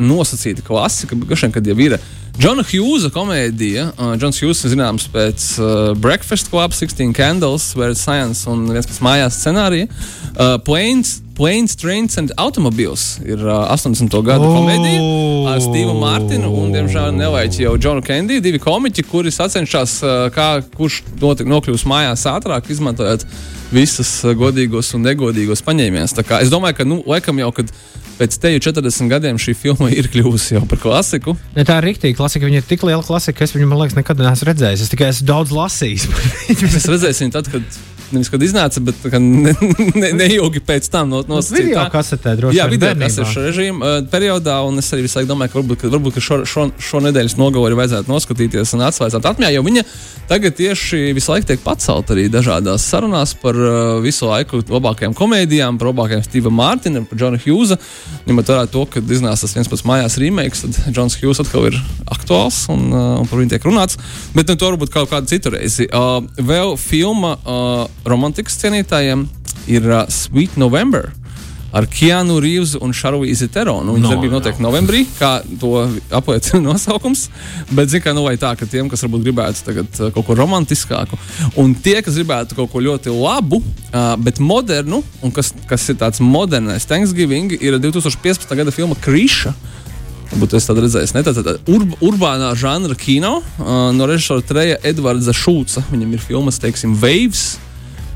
nosacīta 0.00 0.64
klasika, 0.64 1.20
kad 1.52 1.72
jau 1.72 1.76
ir. 1.84 1.98
Džona 2.34 2.64
Hjūza 2.66 3.12
komēdija. 3.14 3.92
Uh, 3.94 4.14
Džons 4.18 4.40
Hjūzs 4.42 4.64
ir 4.66 4.72
zināms 4.72 5.04
pēc 5.12 5.44
uh, 5.62 5.92
Breakfast 5.94 6.50
Club, 6.50 6.74
16 6.74 7.14
Candles, 7.14 7.68
Where 7.78 7.94
Science 7.94 8.48
un 8.50 8.64
viens 8.74 8.88
pēc 8.90 8.98
mājās 9.06 9.38
scenārija. 9.38 9.86
Uh, 10.34 10.56
Planes, 10.66 11.20
Planes, 11.34 11.74
Trains 11.76 12.18
and 12.18 12.30
Automobiles 12.36 13.18
ir 13.24 13.40
uh, 13.42 13.72
80. 13.72 14.06
gadu 14.22 14.46
oh. 14.46 14.54
komēdija 14.54 15.00
ar 15.50 15.62
Stevu 15.62 15.96
Mārtiņu 15.98 16.50
un, 16.54 16.68
diemžēl, 16.74 17.10
nelaiķi 17.18 17.64
jau 17.64 17.72
Džonu 17.74 18.04
Kendiju, 18.06 18.42
divi 18.44 18.60
komiķi, 18.62 19.02
kuri 19.10 19.32
sacenšas, 19.34 19.96
uh, 20.04 20.12
kā 20.34 20.48
kurš 20.76 21.00
nokļūs 21.18 21.86
mājās 21.90 22.22
ātrāk, 22.30 22.70
izmantojot 22.70 23.26
visus 23.74 24.12
uh, 24.22 24.36
godīgos 24.38 24.92
un 24.94 25.02
negodīgos 25.08 25.64
paņēmienus. 25.66 26.14
Es 26.38 26.52
domāju, 26.54 26.78
ka, 26.78 26.86
nu, 26.86 27.00
laikam 27.10 27.42
jau, 27.42 27.50
kad 27.56 27.72
pēc 28.20 28.36
teju 28.38 28.62
40 28.68 29.10
gadiem 29.10 29.40
šī 29.42 29.56
filma 29.58 29.90
ir 29.90 30.06
kļuvusi 30.12 30.54
jau 30.54 30.62
par 30.70 30.78
klasiku. 30.84 31.34
Ne, 31.56 31.66
tā 31.66 31.80
ir 31.80 31.88
rīktīva 31.90 32.20
klasika. 32.20 32.46
Viņa 32.46 32.62
ir 32.62 32.68
tik 32.68 32.86
liela 32.86 33.02
klasika, 33.02 33.40
ka 33.40 33.48
es 33.48 33.56
viņu, 33.56 33.66
man 33.72 33.82
liekas, 33.82 33.98
nekad 33.98 34.22
neesmu 34.22 34.52
redzējis. 34.52 34.86
Es 34.86 34.94
tikai 34.94 35.10
esmu 35.10 35.26
daudz 35.32 35.54
lasījis. 35.56 36.06
es 36.70 36.86
redzēju 36.86 37.24
viņu 37.24 37.34
tad, 37.34 37.50
kad 37.50 37.82
nevis 38.14 38.30
kad 38.32 38.42
iznāca, 38.42 38.82
bet 38.84 39.04
ne, 39.20 39.54
ne, 40.00 40.10
neilgi 40.16 40.62
pēc 40.64 40.88
tam 40.92 41.10
no, 41.12 41.22
no 41.28 41.40
nu, 41.40 41.46
video 41.54 41.84
kasetē 41.92 42.34
droši 42.38 42.54
vien. 42.54 42.60
Jā, 42.60 42.68
video 42.70 42.92
kasetē 43.00 43.46
režīma 43.48 43.90
uh, 43.90 44.08
periodā, 44.10 44.60
un 44.66 44.80
es 44.82 44.90
arī 44.94 45.06
visu 45.06 45.18
laiku 45.18 45.30
domāju, 45.32 45.52
ka 45.52 45.60
varbūt, 45.60 45.80
ka, 45.82 45.92
varbūt, 45.94 46.16
ka 46.16 46.24
šo, 46.24 46.40
šo, 46.48 46.66
šo 46.78 47.02
nedēļas 47.08 47.36
nogalu 47.40 47.78
vajadzētu 47.78 48.12
noskatīties 48.12 48.74
un 48.76 48.84
atsvaicāt 48.88 49.30
atmiņā, 49.30 49.52
jo 49.54 49.64
viņa 49.66 49.84
tagad 50.30 50.56
tieši 50.58 51.12
visu 51.16 51.32
laiku 51.32 51.50
tiek 51.50 51.62
pacelt 51.64 52.10
arī 52.14 52.26
dažādās 52.32 52.86
sarunās 52.88 53.34
par 53.40 53.58
uh, 53.58 53.98
visu 54.04 54.28
laiku 54.30 54.62
labākajām 54.68 55.16
komēdijām, 55.18 55.78
par 55.80 55.90
labākajiem 55.90 56.24
Steva 56.26 56.52
Mārtiņa, 56.54 57.04
par 57.10 57.20
Džona 57.20 57.40
Hjūza. 57.42 57.78
Ņemot 58.28 58.52
vērā 58.52 58.68
to, 58.72 58.84
ka 58.90 59.02
iznāca 59.04 59.44
tas 59.44 59.56
viens 59.56 59.70
pats 59.70 59.84
mājās 59.88 60.18
remakes, 60.22 60.64
tad 60.64 60.94
Džons 60.94 61.18
Hjūs 61.20 61.42
atkal 61.44 61.68
ir 61.70 61.78
aktuāls 62.14 62.64
un, 62.72 62.86
uh, 62.92 63.02
un 63.20 63.28
par 63.30 63.40
viņu 63.40 63.54
tiek 63.54 63.66
runāts. 63.68 63.98
Bet 64.36 64.48
nu, 64.50 64.56
to 64.60 64.70
varbūt 64.70 64.92
kaut 64.94 65.10
kādu 65.12 65.30
citu 65.30 65.52
reizi. 65.54 65.88
Uh, 65.90 66.24
vēl 66.38 66.74
filma 66.80 67.34
uh, 67.36 67.84
romantikas 68.08 68.58
cienītājiem 68.60 69.26
ir 69.70 69.90
uh, 69.90 70.06
Sweet 70.12 70.58
November. 70.60 71.12
Ar 71.74 71.88
Keanu 71.90 72.36
Reeves 72.38 72.76
un 72.78 72.92
Šarvīzi 72.94 73.48
Teronu. 73.50 73.96
Viņa 73.96 74.04
no, 74.04 74.10
darbība 74.12 74.36
notiek 74.36 74.60
no. 74.62 74.68
novembrī, 74.68 75.00
kā 75.18 75.40
to 75.58 75.72
apliecina 76.14 76.60
nosaukums. 76.68 77.24
Bet, 77.72 77.90
zināmā 77.90 78.12
mērā, 78.12 78.14
nu, 78.20 78.26
vai 78.28 78.34
tā, 78.38 78.52
ka 78.60 78.68
tiem, 78.70 78.86
kas 78.92 79.02
varbūt 79.02 79.24
gribētu 79.26 79.64
tagad, 79.66 79.90
uh, 79.98 80.12
kaut 80.14 80.28
ko 80.28 80.36
romantiskāku, 80.38 81.18
un 81.58 81.74
tie, 81.74 81.96
kas 82.04 82.14
gribētu 82.20 82.60
kaut 82.60 82.70
ko 82.70 82.84
ļoti 82.84 83.14
labu, 83.16 83.58
uh, 83.58 84.14
bet 84.22 84.38
modernu, 84.38 85.02
un 85.24 85.34
kas, 85.34 85.50
kas 85.70 85.88
ir 85.90 85.98
tāds 85.98 86.22
modernais 86.22 86.86
Thanksgiving, 86.86 87.56
ir 87.58 87.80
2015. 87.82 88.54
gada 88.54 88.74
filma 88.74 88.94
Krīša. 88.94 89.56
Būtu 90.38 90.56
es 90.58 90.66
tādu 90.66 90.82
redzējis. 90.82 91.12
Ne? 91.14 91.22
Tā 91.26 91.34
ir 91.34 91.50
ur, 91.74 91.84
urbānā 92.12 92.54
žanra 92.58 92.94
kino 92.98 93.36
uh, 93.40 93.90
no 93.94 94.06
režisora 94.10 94.46
Treja 94.46 94.78
Edvarda 94.86 95.34
Šulca. 95.34 95.82
Viņam 95.90 96.14
ir 96.14 96.22
filmas, 96.22 96.62
teiksim, 96.62 96.94
Waves 97.02 97.56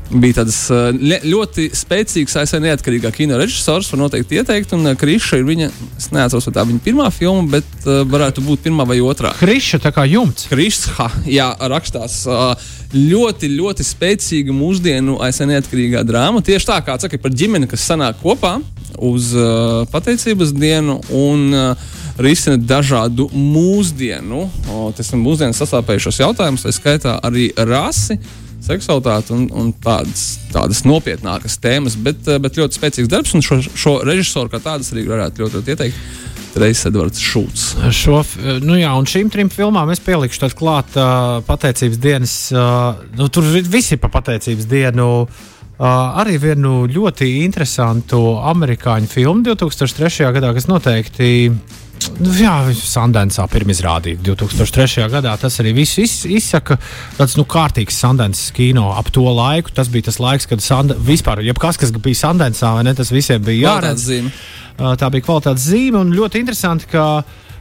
bija 0.09 0.39
tāds 0.39 0.57
uh, 0.73 0.89
ļoti 1.25 1.69
spēcīgs 1.77 2.37
ASV 2.41 2.61
neatkarīgā 2.63 3.11
kino 3.13 3.37
režisors. 3.39 3.89
Var 3.91 4.01
noteikti 4.01 4.39
ieteikt, 4.39 4.73
un 4.77 4.89
uh, 4.89 4.95
Kriša 4.97 5.39
ir 5.39 5.45
viņa, 5.47 5.69
es 5.99 6.09
neatceros, 6.15 6.47
vai 6.49 6.55
tā 6.55 6.65
viņa 6.69 6.83
pirmā 6.85 7.09
filma, 7.13 7.45
bet 7.57 7.69
uh, 7.85 8.01
varētu 8.09 8.43
būt 8.45 8.65
pirmā 8.65 8.87
vai 8.89 8.99
otrā. 9.05 9.35
Kriša, 9.39 9.81
tā 9.83 9.93
kā 9.95 10.07
jumts. 10.09 10.49
Kriša, 10.51 11.09
jā, 11.29 11.51
rakstās. 11.71 12.23
Uh, 12.29 12.53
ļoti, 12.95 13.51
ļoti 13.53 13.85
spēcīga 13.85 14.55
mūsdienu 14.55 15.19
ASV 15.25 15.49
neatkarīgā 15.53 16.03
drāma. 16.07 16.41
Tieši 16.45 16.71
tā 16.71 16.81
kā 16.85 16.97
saka, 17.01 17.21
par 17.21 17.35
ģimeni, 17.35 17.69
kas 17.69 17.85
sanāk 17.91 18.21
kopā 18.23 18.57
uz 18.97 19.31
uh, 19.37 19.85
pateicības 19.93 20.55
dienu 20.57 20.97
un 21.13 21.49
uh, 21.53 21.89
risina 22.19 22.57
dažādu 22.57 23.29
mūsdienu, 23.31 24.43
tas 24.97 25.13
ir 25.13 25.21
mūsdienu 25.21 25.55
sastāpējušos 25.55 26.19
jautājumus, 26.19 26.65
tā 26.65 26.73
skaitā 26.75 27.15
arī 27.23 27.47
rasi 27.55 28.17
seksualitāti 28.65 29.33
un, 29.35 29.45
un 29.55 29.69
tādas, 29.83 30.25
tādas 30.53 30.83
nopietnākas 30.87 31.59
tēmas, 31.61 31.97
bet, 31.99 32.21
eh, 32.27 32.39
bet 32.41 32.59
ļoti 32.59 32.79
spēcīgs 32.79 33.11
darbs. 33.11 33.35
Šo, 33.45 33.59
šo 33.63 33.99
režisoru 34.07 34.51
kā 34.53 34.61
tādas 34.63 34.91
arī 34.93 35.05
varētu 35.09 35.45
ļoti, 35.45 35.59
ļoti 35.59 35.75
ieteikt. 35.75 36.01
Reizes 36.59 36.87
Edvards 36.89 37.21
Šulcs. 37.21 37.65
Šo, 37.93 38.23
nu 38.65 38.79
jā, 38.79 38.89
un 38.97 39.05
šīm 39.07 39.29
trim 39.31 39.51
filmām 39.53 39.91
es 39.93 40.01
pielikšu 40.01 40.41
tādu 40.41 40.57
klāt 40.57 40.97
uh, 40.97 41.37
pateicības 41.45 41.99
dienas. 42.01 42.33
Uh, 42.49 43.03
nu, 43.19 43.29
tur 43.29 43.45
visi 43.45 43.99
pa 44.01 44.09
pateicības 44.11 44.65
dienu. 44.69 45.09
Uh, 45.79 45.85
arī 46.19 46.39
vienu 46.41 46.81
ļoti 46.91 47.29
interesantu 47.45 48.19
amerikāņu 48.49 49.07
filmu 49.13 49.45
2003. 49.45 50.25
gadā, 50.35 50.49
kas 50.57 50.67
noteikti 50.67 51.29
Nu, 52.19 52.31
jā, 52.35 52.53
Sandensā 52.75 53.45
pirmizrādīja 53.51 54.19
2003. 54.23 55.07
gadā. 55.11 55.33
Tas 55.39 55.59
arī 55.63 55.73
viss 55.77 55.99
iz, 56.01 56.13
izsaka 56.27 56.77
tāds 57.17 57.35
nu, 57.39 57.45
kārtīgs 57.49 57.99
Sandensas 57.99 58.53
kino 58.55 58.89
ap 58.95 59.11
to 59.15 59.25
laiku. 59.27 59.73
Tas 59.75 59.91
bija 59.91 60.09
tas 60.09 60.19
laiks, 60.21 60.47
kad 60.49 60.63
Sand 60.63 60.95
vispār, 61.07 61.43
jebkas, 61.47 61.79
kas 61.79 61.93
bija 61.95 62.21
Sandensā, 62.21 62.73
ne, 62.85 62.95
tas 62.95 63.11
visiem 63.15 63.43
bija 63.43 63.73
jāredz. 63.75 64.09
Tā 64.79 65.11
bija 65.11 65.25
kvalitātes 65.27 65.67
zīme 65.67 65.99
un 65.99 66.15
ļoti 66.15 66.43
interesanti, 66.43 66.87
ka 66.91 67.05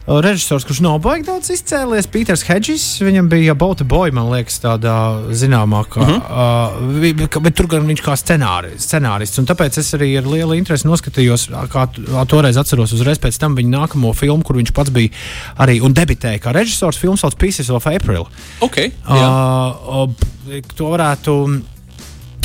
režisors, 0.09 0.65
kurš 0.65 0.81
nav 0.81 0.99
baigi 1.05 1.27
daudz 1.29 1.51
izcēlies, 1.53 2.07
Pīters 2.09 2.45
Hedžis. 2.49 2.85
Viņam 3.05 3.29
bija 3.29 3.55
Bauta 3.59 3.85
Boja, 3.85 4.13
man 4.17 4.31
liekas, 4.33 4.57
tāda 4.63 4.93
zināmākā. 5.37 6.01
Uh 6.01 6.09
-huh. 6.09 7.27
uh, 7.37 7.43
bet 7.45 7.57
tur 7.57 7.69
gan 7.69 7.85
viņš 7.87 8.03
kā 8.05 8.17
scenāri, 8.17 8.73
scenārists. 8.81 9.39
Un 9.39 9.47
tāpēc 9.47 9.79
es 9.79 9.93
arī 9.95 10.17
ar 10.19 10.27
lielu 10.27 10.57
interesi 10.57 10.89
noskatījos, 10.89 11.49
kā 11.73 11.89
toreiz 12.27 12.57
atceros 12.57 12.93
uzreiz 12.93 13.19
pēc 13.19 13.39
tam 13.39 13.57
viņa 13.57 13.75
nākamo 13.79 14.15
filmu, 14.15 14.43
kur 14.43 14.57
viņš 14.57 14.73
pats 14.73 14.91
bija 14.91 15.11
arī 15.59 15.81
un 15.83 15.95
debitēja 15.95 16.39
kā 16.39 16.53
režisors. 16.53 16.97
Filmas 16.99 17.21
sauc 17.21 17.37
Pieces 17.37 17.71
of 17.71 17.87
April. 17.87 18.27
Okay, 18.61 18.93
uh, 19.09 20.05
uh, 20.05 20.63
to 20.77 20.85
varētu, 20.85 21.61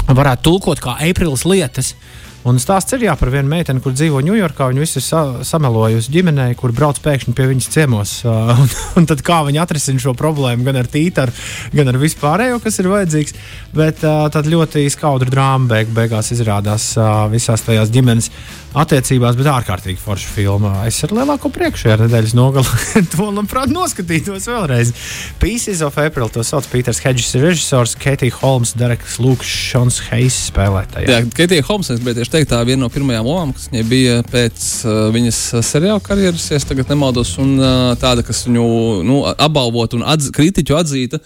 varētu 0.07 0.41
tulkot 0.43 0.79
kā 0.79 0.97
Aprils 1.09 1.45
lietas. 1.45 1.93
Uh, 1.93 2.22
Un 2.49 2.57
stāsts 2.59 2.91
ir 2.95 3.05
jā, 3.05 3.13
par 3.15 3.29
vienu 3.31 3.47
meiteni, 3.47 3.79
kur 3.83 3.93
dzīvo 3.95 4.19
Ņujorkā. 4.25 4.67
Viņa 4.71 4.83
visu 4.83 4.99
ir 4.99 5.05
sa 5.05 5.21
samelojusi 5.47 6.11
ģimenei, 6.11 6.57
kur 6.59 6.73
brauc 6.75 6.99
pēkšņi 7.03 7.35
pie 7.37 7.45
viņas 7.53 7.69
ciemos. 7.71 8.15
Uh, 8.27 8.51
un, 8.63 8.73
un 8.99 9.07
tad 9.07 9.23
kā 9.23 9.39
viņi 9.47 9.61
atrisina 9.63 10.03
šo 10.03 10.15
problēmu 10.19 10.67
gan 10.67 10.81
ar 10.81 10.89
tītaru, 10.91 11.31
gan 11.71 11.93
ar 11.93 11.99
vispārējo, 12.01 12.59
kas 12.63 12.81
ir 12.83 12.91
vajadzīgs. 12.91 13.37
Bet 13.77 14.03
uh, 14.03 14.25
tad 14.33 14.49
ļoti 14.51 14.83
skaudra 14.91 15.31
drāma 15.31 15.71
beig 15.71 15.95
beigās 15.95 16.33
izrādās 16.35 16.91
uh, 16.99 17.29
visās 17.31 17.63
tajās 17.63 17.93
ģimenes 17.93 18.29
attiecībās, 18.77 19.37
bet 19.37 19.49
ārkārtīgi 19.49 20.01
forša 20.01 20.29
filma. 20.33 20.71
Es 20.87 20.97
ar 21.05 21.13
lielāko 21.15 21.51
prieku 21.53 21.79
šajā 21.83 21.97
nedēļas 22.03 22.33
nogalē 22.37 23.03
to 23.13 23.27
labprāt 23.29 23.71
noskatītos 23.73 24.47
vēlreiz. 24.49 24.93
Pieces 25.41 25.83
of 25.85 25.97
April 26.01 26.31
to 26.33 26.43
sauc 26.45 26.67
Pīters 26.71 27.01
Hedžers, 27.03 27.35
režisors, 27.43 27.95
Keitija 27.99 28.35
Holmes, 28.41 28.73
Dereks 28.79 29.19
Lūks, 29.23 29.49
Šons 29.69 30.01
Heis 30.09 30.39
spēlētāji. 30.49 31.09
Jā, 31.11 31.21
Keitija 31.37 31.65
Holmes, 31.69 31.91
es 31.93 32.01
tieši 32.03 32.35
teikt, 32.37 32.51
tā 32.53 32.63
viena 32.67 32.85
no 32.85 32.91
pirmajām 32.93 33.29
lomām, 33.29 33.53
kas 33.55 33.69
viņai 33.71 33.85
bija 33.89 34.19
pēc 34.31 34.67
uh, 34.87 35.05
viņas 35.13 35.43
seriāla 35.69 36.03
karjeras, 36.03 36.49
ja 36.51 36.61
tagad 36.63 36.91
nemaldos, 36.91 37.35
un 37.43 37.55
uh, 37.61 37.93
tāda, 38.01 38.25
kas 38.25 38.45
viņu 38.49 38.67
nu, 39.07 39.23
apbalvot 39.33 39.97
un 39.97 40.05
atz 40.15 40.33
kritiķu 40.33 40.79
atzīta. 40.81 41.21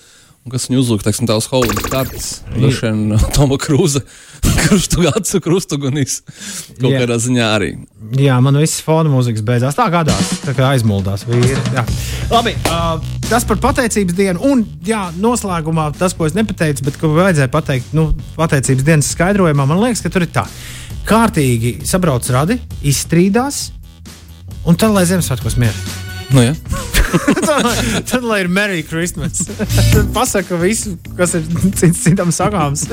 Kas 0.48 0.70
viņu 0.70 0.80
uzlūk, 0.80 1.02
teiksim, 1.04 1.28
tā 1.28 1.36
uz 1.36 1.44
Hollywoods 1.52 1.90
kartes. 1.92 2.28
Droši 2.54 2.86
vien 2.86 3.18
Toma 3.36 3.58
Krūza 3.60 4.00
krustu 4.64 5.06
acu 5.10 5.42
krustugunīs. 5.44 6.22
Kaut 6.78 6.92
jā. 6.92 7.02
kādā 7.04 7.18
ziņā 7.22 7.50
arī. 7.58 7.72
Jā, 8.18 8.38
man 8.44 8.60
viss 8.62 8.84
fona 8.86 9.12
mūzikas 9.12 9.44
beidzās. 9.46 9.78
Tā 9.78 9.88
gadās, 9.94 10.32
tā 10.44 10.56
kā 10.58 10.72
aizmuldās 10.72 11.26
vīri. 11.28 11.58
Jā. 11.76 11.84
Labi, 12.32 12.56
uh, 12.72 12.98
tas 13.28 13.46
par 13.48 13.62
pateicības 13.64 14.18
dienu. 14.18 14.44
Un, 14.48 14.66
jā, 14.88 15.08
noslēgumā 15.20 15.90
tas, 16.00 16.16
ko 16.18 16.30
es 16.30 16.38
nepateicu, 16.38 16.88
bet 16.88 17.00
ko 17.02 17.14
vajadzēja 17.18 17.52
pateikt, 17.54 17.94
nu, 17.98 18.10
pateicības 18.40 18.88
dienas 18.88 19.14
skaidrojumā, 19.16 19.68
man 19.70 19.84
liekas, 19.84 20.04
ka 20.06 20.14
tur 20.14 20.28
ir 20.28 20.34
tā. 20.34 20.48
Kārtīgi 21.08 21.78
sabrauc 21.88 22.28
radi, 22.36 22.60
izstrīdās, 22.88 23.70
un 24.68 24.80
tad 24.80 24.96
lai 24.96 25.08
Ziemassvētkos 25.08 25.60
mierīgi. 25.62 26.07
Nu, 26.34 26.44
ja. 26.44 26.54
tad, 27.48 27.66
tad, 28.10 28.24
lai 28.24 28.42
ir 28.44 28.50
Merry 28.52 28.84
Christmas. 28.84 29.46
Tad 29.94 30.10
pasaka 30.14 30.58
visu, 30.60 30.98
kas 31.18 31.38
ir 31.38 31.46
cits 31.80 32.04
citam 32.04 32.34
sakāms. 32.36 32.88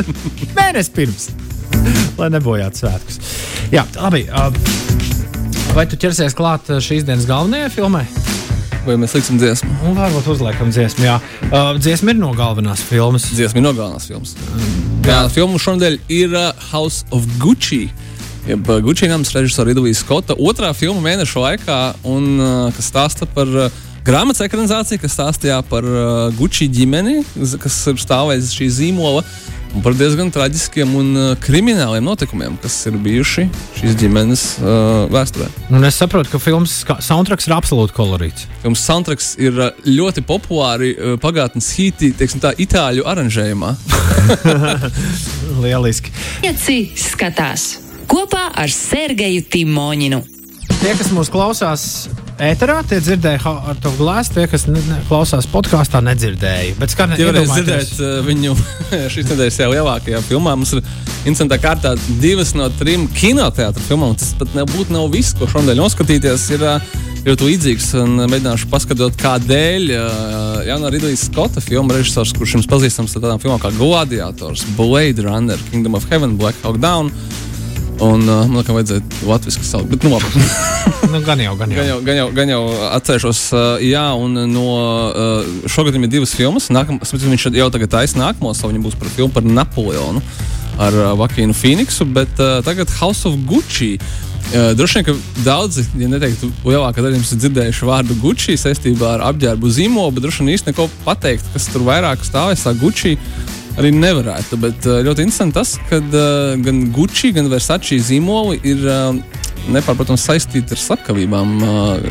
Mēnesis 0.55 0.93
pirms. 0.95 1.31
Lai 2.19 2.31
nebojātu 2.31 2.85
svētkus. 2.85 3.19
Jā, 3.75 3.83
labi. 3.99 4.27
Vai 5.75 5.89
tu 5.91 5.99
ķersies 5.99 6.37
klāt 6.39 6.71
šīs 6.79 7.07
dienas 7.09 7.27
galvenajai 7.27 7.73
filmai? 7.75 8.05
Vai 8.85 8.99
mēs 9.01 9.17
liksim 9.17 9.41
dziesmu? 9.41 9.71
Nu, 9.81 9.95
varbūt 9.97 10.29
uzliekam 10.29 10.71
dziesmu. 10.71 11.07
Jā, 11.07 11.17
uh, 11.49 11.73
dziesma 11.81 12.13
ir 12.13 12.21
no 12.21 12.31
galvenās 12.37 12.85
filmas. 12.85 13.27
Dziesma 13.33 13.63
ir 13.63 13.65
no 13.67 13.73
galvenās 13.75 14.07
filmas. 14.11 14.37
Jā, 15.09 15.25
filmu 15.33 15.59
šonadēļ 15.61 15.99
ir 16.13 16.37
uh, 16.37 16.51
House 16.71 17.09
of 17.11 17.27
Gucci 17.41 17.89
jeb 18.49 18.71
Gučīnams, 18.85 19.33
režisora 19.35 19.71
Ridlija 19.71 19.97
Skota 19.99 20.37
otrā 20.37 20.73
filma 20.77 21.03
mēneša 21.05 21.43
laikā, 21.47 21.81
un, 22.09 22.31
uh, 22.37 22.55
kas 22.77 22.91
stāsta 22.93 23.29
par 23.31 23.51
uh, 23.51 23.83
grāmatas 24.05 24.45
ekranizāciju, 24.45 25.01
kas 25.03 25.17
stāstīja 25.17 25.63
par 25.69 25.87
uh, 25.89 26.31
Gucci 26.39 26.69
ģimeni, 26.73 27.23
kas 27.63 27.83
ir 27.93 28.01
stāvējis 28.03 28.55
šī 28.59 28.73
zīmola. 28.81 29.25
Un 29.75 29.83
par 29.83 29.97
diezgan 29.99 30.29
traģiskiem 30.31 30.93
un 30.95 31.09
uh, 31.19 31.31
krimināliem 31.43 32.05
notikumiem, 32.07 32.55
kas 32.63 32.77
ir 32.87 32.95
bijuši 33.03 33.49
šīs 33.81 33.97
ģimenes 33.99 34.45
uh, 34.61 35.09
vēsturē. 35.11 35.49
Un 35.75 35.89
es 35.89 35.99
saprotu, 35.99 36.31
ka 36.31 36.39
filmas 36.39 36.77
soundtracks 37.03 37.49
ir 37.49 37.57
absolūti 37.57 37.97
kolorīts. 37.97 38.47
Filmas 38.63 38.85
soundtracks 38.87 39.33
ir 39.43 39.59
uh, 39.59 39.73
ļoti 39.89 40.23
populāri 40.29 40.93
uh, 40.95 41.17
pagātnes 41.23 41.73
hīti, 41.75 42.13
teiksim, 42.15 42.45
tā 42.45 42.55
itāļu 42.55 43.09
aranžējumā. 43.11 43.73
Lieliski. 45.65 46.15
Pieci 46.45 46.85
skatās 47.09 47.73
kopā 48.09 48.49
ar 48.61 48.73
Sergeju 48.73 49.45
Timoņinu. 49.53 50.21
Tie, 50.81 50.93
kas 50.99 51.11
mūs 51.15 51.31
klausās 51.33 51.85
ēterā, 52.43 52.81
tie 52.89 52.99
dzirdēja 53.01 53.55
ar 53.71 53.79
to 53.81 53.93
glāzi. 53.99 54.35
Tie, 54.35 54.45
kas 54.51 54.67
ne, 54.69 54.83
ne, 54.89 54.99
klausās 55.09 55.49
podkāstā, 55.51 56.03
nedzirdēja. 56.05 56.75
Bet 56.81 56.97
kā 56.99 57.07
jau 57.21 57.31
reiz 57.33 57.53
dzirdēt 57.53 57.95
uh, 58.01 58.19
viņu 58.27 58.57
šīs 59.15 59.31
nedēļas 59.31 59.61
jau 59.65 59.71
lielākajā 59.73 60.21
filmā, 60.29 60.57
mums 60.59 60.75
ir 60.77 60.83
interesantā 61.25 61.61
kārtā 61.63 61.95
divas 62.23 62.53
no 62.59 62.69
trim 62.81 63.07
kinoteātra 63.17 63.89
filmām. 63.89 64.17
Tas 64.21 64.35
pat 64.41 64.53
nebūtu 64.59 64.97
nav 64.97 65.09
viss, 65.15 65.37
ko 65.39 65.49
šodien 65.51 65.81
noskatīties. 65.81 66.51
Ir, 66.59 66.69
uh, 66.69 67.03
ļoti 67.25 67.47
līdzīgs. 67.49 67.87
Mēģināšu 68.21 68.69
paskaidrot, 68.73 69.17
kādēļ. 69.21 69.89
Jā, 70.69 70.77
no 70.81 70.91
Ridlīs 70.93 71.25
Skota 71.31 71.63
filmu 71.65 71.97
režisors, 71.97 72.35
kurš 72.37 72.59
jums 72.59 72.69
pazīstams 72.71 73.17
ar 73.17 73.25
tādām 73.25 73.41
filmām 73.43 73.63
kā 73.63 73.73
Gladiators, 73.79 74.67
Blade 74.77 75.25
Runner, 75.25 75.61
Kingdom 75.71 75.97
of 75.97 76.05
Heaven, 76.13 76.37
Black 76.41 76.61
Hawk 76.65 76.81
Down. 76.83 77.13
Un 78.03 78.25
uh, 78.27 78.43
man 78.51 78.59
liekas, 78.59 78.75
vajadzēja 78.75 79.03
latviešu 79.29 79.65
saukt. 79.67 79.93
Bet, 79.93 80.03
nu, 80.03 80.19
nu, 81.13 81.21
gan 81.23 81.41
jau, 81.41 81.55
gan 81.61 81.71
jau. 81.71 81.79
Gan 81.79 81.87
jau, 81.89 81.99
gan 82.03 82.19
jau, 82.19 82.27
gan 82.35 82.51
jau 82.51 82.63
atcerēšos, 82.91 83.43
uh, 83.55 83.63
jā, 83.85 84.03
un 84.19 84.41
no 84.51 84.67
uh, 84.75 85.55
šogad 85.71 85.95
viņam 85.95 86.09
ir 86.09 86.15
divas 86.17 86.35
filmas. 86.35 86.71
Nākam, 86.75 86.99
viņš 86.99 87.49
jau 87.55 87.71
tagad 87.71 87.95
taisa 87.95 88.19
nākamo 88.19 88.55
savu, 88.57 88.73
viņam 88.73 88.89
būs 88.89 88.99
par 88.99 89.15
filmu 89.15 89.35
par 89.37 89.47
Napoleonu 89.47 90.23
ar 90.83 90.97
uh, 90.99 91.15
Vakīnu 91.23 91.55
Phoenixu, 91.55 92.07
bet 92.11 92.35
uh, 92.43 92.59
tagad 92.67 92.91
House 92.99 93.29
of 93.31 93.39
Gucci. 93.47 93.95
Uh, 94.45 94.75
droši 94.77 94.99
vien, 94.99 95.07
ka 95.07 95.45
daudzi, 95.47 95.87
ja 95.99 96.11
neteiktu, 96.11 96.51
lielākā 96.67 97.01
daļa 97.01 97.21
jums 97.21 97.33
ir 97.33 97.41
dzirdējuši 97.45 97.89
vārdu 97.89 98.19
Gucci 98.21 98.59
saistībā 98.61 99.15
ar 99.17 99.29
apģērbu 99.31 99.71
zīmolu, 99.71 100.17
bet 100.17 100.27
droši 100.27 100.43
vien 100.43 100.57
īsti 100.59 100.73
neko 100.73 100.91
pateikt, 101.07 101.47
kas 101.55 101.71
tur 101.71 101.87
vairāk 101.87 102.27
stāvēs. 102.27 102.67
Gucci 102.83 103.15
arī 103.81 103.93
nevarētu. 103.95 104.59
Bet 104.63 104.87
eh, 104.89 105.01
ļoti 105.07 105.27
interesanti 105.27 105.59
tas, 105.59 105.77
ka 105.91 106.01
uh, 106.01 106.55
gan 106.63 106.85
Gucci, 106.95 107.33
gan 107.35 107.51
Versace 107.53 107.99
zīmoli 108.03 108.61
ir 108.67 108.85
uh, 108.87 109.41
nepārprotams 109.75 110.27
saistīti 110.29 110.77
ar 110.77 110.81
slepkavībām. 110.81 111.53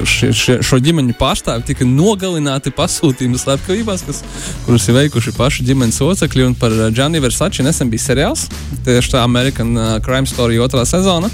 Šie, 0.09 0.31
šie, 0.33 0.55
šo 0.65 0.79
ģimeņu 0.81 1.13
pārstāvji 1.19 1.67
tika 1.69 1.85
nogalināti 1.85 2.73
pasūtījuma 2.73 3.37
slepkavībās, 3.37 4.05
kas, 4.07 4.23
kuras 4.65 4.87
ir 4.89 4.97
veikuši 4.97 5.35
paši 5.37 5.67
ģimenes 5.67 6.01
locekļi. 6.01 6.47
Par 6.61 6.73
Gianni 6.95 7.21
Versace 7.23 7.65
nesen 7.65 7.91
bija 7.93 8.07
seriāls, 8.07 8.47
tieši 8.87 9.13
tā 9.13 9.21
American 9.21 9.77
Crime 10.05 10.29
Story 10.29 10.57
otrā 10.63 10.81
sezona. 10.89 11.29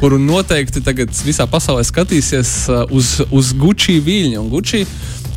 Kuru 0.00 0.18
noteikti 0.18 0.82
tagad 0.82 1.14
visā 1.22 1.46
pasaulē 1.50 1.84
skatīsies 1.86 2.54
uz, 2.90 3.20
uz 3.30 3.54
Gucci 3.54 4.00
viļņa. 4.02 4.42
Un 4.42 4.50
Gucci 4.50 4.82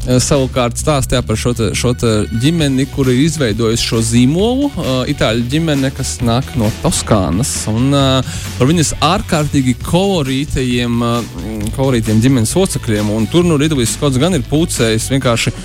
savukārt 0.04 0.80
stāstīja 0.80 1.24
par 1.26 1.38
šo, 1.40 1.54
te, 1.58 1.70
šo 1.78 1.94
te 1.98 2.12
ģimeni, 2.44 2.86
kur 2.92 3.08
ir 3.12 3.22
izveidojusi 3.24 3.88
šo 3.88 4.02
zīmolu. 4.04 4.70
Uh, 4.74 4.92
itāļu 5.12 5.46
ģimene, 5.52 5.94
kas 5.96 6.18
nāk 6.26 6.54
no 6.60 6.70
Toskānas. 6.82 7.54
Un, 7.72 7.94
uh, 7.96 8.36
par 8.58 8.70
viņas 8.70 8.96
ārkārtīgi 9.04 9.78
kolorītajiem, 9.86 11.00
kolorītiem 11.78 12.20
ģimenes 12.24 12.56
locekļiem. 12.58 13.14
Un 13.16 13.30
tur 13.32 13.48
nu 13.48 13.60
Ridlijs 13.62 13.96
Skots 13.98 14.20
gan 14.22 14.36
ir 14.36 14.46
pūcējis 14.50 15.10
vienkārši 15.14 15.56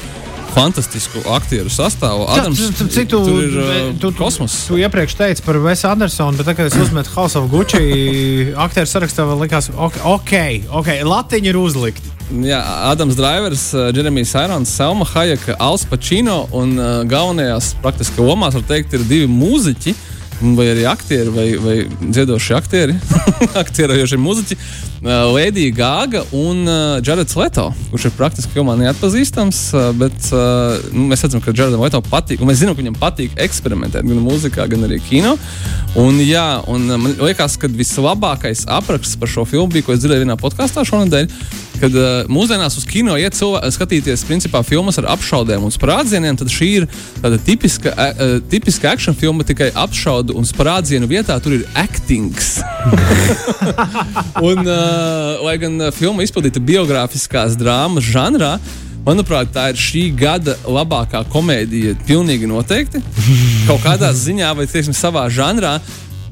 fantastisku 0.54 1.22
aktieru 1.34 1.70
sastāvu. 1.72 2.26
Adams, 2.34 2.60
tu, 2.72 2.86
tu, 2.86 3.04
tu, 3.04 3.20
tur 3.26 3.42
ir 3.44 3.96
tu, 4.00 4.12
kosmos. 4.16 4.54
Tu, 4.64 4.74
tu 4.74 4.80
iepriekš 4.82 5.16
teici 5.18 5.44
par 5.46 5.58
Vesu 5.62 5.88
Andersonu, 5.90 6.38
bet 6.40 6.48
tagad, 6.50 6.70
es 6.70 6.78
uzmetu 6.78 7.12
House 7.14 7.38
of 7.38 7.50
Gucci, 7.52 7.82
aktieru 8.66 8.90
sarakstā 8.90 9.26
likās, 9.38 9.70
ok, 9.74 10.00
ok, 10.14 10.38
okay 10.82 11.04
latiņi 11.06 11.52
ir 11.52 11.60
uzlikti. 11.60 12.17
Jā, 12.28 12.58
Adams 12.90 13.16
Drivers, 13.16 13.70
Jeremijs 13.96 14.34
Irons, 14.36 14.68
Selma 14.68 15.06
Hajeka, 15.08 15.54
Alans 15.56 15.86
Pacino 15.88 16.42
un 16.52 16.74
uh, 16.76 17.00
galvenajās 17.08 17.70
praktiski 17.80 18.20
lomās, 18.20 18.52
var 18.52 18.66
teikt, 18.68 18.92
ir 18.92 19.06
divi 19.08 19.30
mūziķi. 19.32 19.94
Vai 20.38 20.68
arī 20.70 20.84
aktieri, 20.86 21.32
vai, 21.34 21.46
vai 21.58 21.76
dziedošie 22.12 22.54
aktieri, 22.54 22.92
aktierojošie 23.62 24.18
muzeķi, 24.22 24.54
uh, 24.54 25.32
Lēdija 25.34 25.72
Gāga 25.74 26.20
un 26.36 26.60
uh, 26.68 27.00
Jareds 27.02 27.34
Leto, 27.40 27.64
kurš 27.90 28.06
ir 28.10 28.14
praktiski 28.14 28.52
filmā 28.54 28.76
neatpazīstams. 28.78 29.62
Uh, 29.72 29.88
bet 29.98 30.28
uh, 30.30 30.76
nu, 30.92 31.08
mēs 31.08 31.24
redzam, 31.24 31.42
ka 31.42 31.50
Jaredam 31.56 31.82
Leto 31.82 32.02
patīk, 32.06 32.44
un 32.44 32.52
mēs 32.52 32.60
zinām, 32.60 32.76
ka 32.76 32.84
viņam 32.84 33.00
patīk 33.00 33.34
eksperimentēt 33.48 34.06
gan 34.06 34.20
mūzikā, 34.28 34.68
gan 34.70 34.84
arī 34.86 35.00
kino. 35.08 35.34
Un, 35.98 36.20
jā, 36.22 36.60
un 36.70 36.86
man 36.92 37.16
liekas, 37.24 37.56
ka 37.58 37.72
vislabākais 37.72 38.68
apraksts 38.78 39.18
par 39.18 39.32
šo 39.32 39.48
filmu 39.48 39.72
bija, 39.74 39.88
ko 39.88 39.96
es 39.96 40.04
dzirdēju 40.04 40.28
vienā 40.28 40.38
podkāstā 40.38 40.86
šonadēļ 40.86 41.32
kad 41.80 41.94
uh, 41.94 42.08
mūsdienās 42.32 42.78
uz 42.80 42.86
kino 42.88 43.16
iet 43.20 43.36
cilvēki 43.38 43.70
skatīties 43.74 44.24
principā 44.28 44.62
filmas 44.66 44.98
ar 45.00 45.08
apšaudēm 45.14 45.66
un 45.66 45.74
sprādzieniem, 45.74 46.38
tad 46.40 46.50
šī 46.52 46.70
ir 46.80 46.88
tāda 47.20 47.38
tipiska, 47.44 47.94
uh, 47.94 48.34
tipiska 48.50 48.92
akciju 48.94 49.16
filma 49.18 49.46
tikai 49.48 49.70
apšaudu 49.84 50.36
un 50.38 50.48
sprādzienu 50.48 51.08
vietā 51.10 51.38
tur 51.42 51.58
ir 51.58 51.64
actings. 51.78 52.58
un, 54.48 54.64
uh, 54.64 55.46
lai 55.46 55.56
gan 55.62 55.88
filma 55.94 56.26
izpildīta 56.26 56.62
biogrāfiskās 56.62 57.58
drāmas 57.58 58.06
žanrā, 58.08 58.56
Manuprāt, 59.08 59.48
tā 59.54 59.70
ir 59.72 59.78
šī 59.80 60.02
gada 60.18 60.52
labākā 60.68 61.22
komēdija. 61.32 61.94
Pilnīgi 62.04 62.48
noteikti. 62.50 63.00
Kaut 63.64 63.80
kādā 63.80 64.10
ziņā, 64.12 64.50
vai 64.58 64.66
teiksim, 64.68 64.92
savā 64.92 65.22
žanrā, 65.32 65.78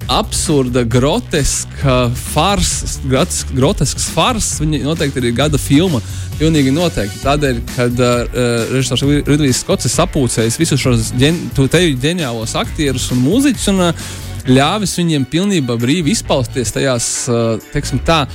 absurda, 0.08 0.82
groteska 0.82 1.96
fars, 2.32 2.98
grotesks 3.54 4.08
fars. 4.14 4.56
Viņa 4.60 4.84
noteikti 4.86 5.22
ir 5.22 5.34
gada 5.36 5.60
filma. 5.60 6.00
Pilnīgi 6.36 6.72
noteikti. 6.74 7.22
Tādēļ, 7.24 7.60
kad 7.72 8.02
uh, 8.02 8.26
režisors 8.74 9.04
Ridlijs 9.26 9.62
Skots 9.64 9.88
ir 9.88 9.94
sapūcējis 9.94 10.58
visus 10.60 10.82
šos 10.82 11.12
ģen, 11.16 11.38
ģeniālos 12.02 12.52
aktierus 12.60 13.08
un 13.14 13.22
mūziķus 13.24 13.70
un 13.72 13.86
uh, 13.88 14.10
ļāvis 14.46 14.98
viņiem 15.00 15.24
pilnībā 15.32 15.78
brīvi 15.80 16.12
izpausties 16.12 16.74
tajās, 16.76 17.08
uh, 17.32 17.56
teiksim 17.72 18.02
tā, 18.04 18.26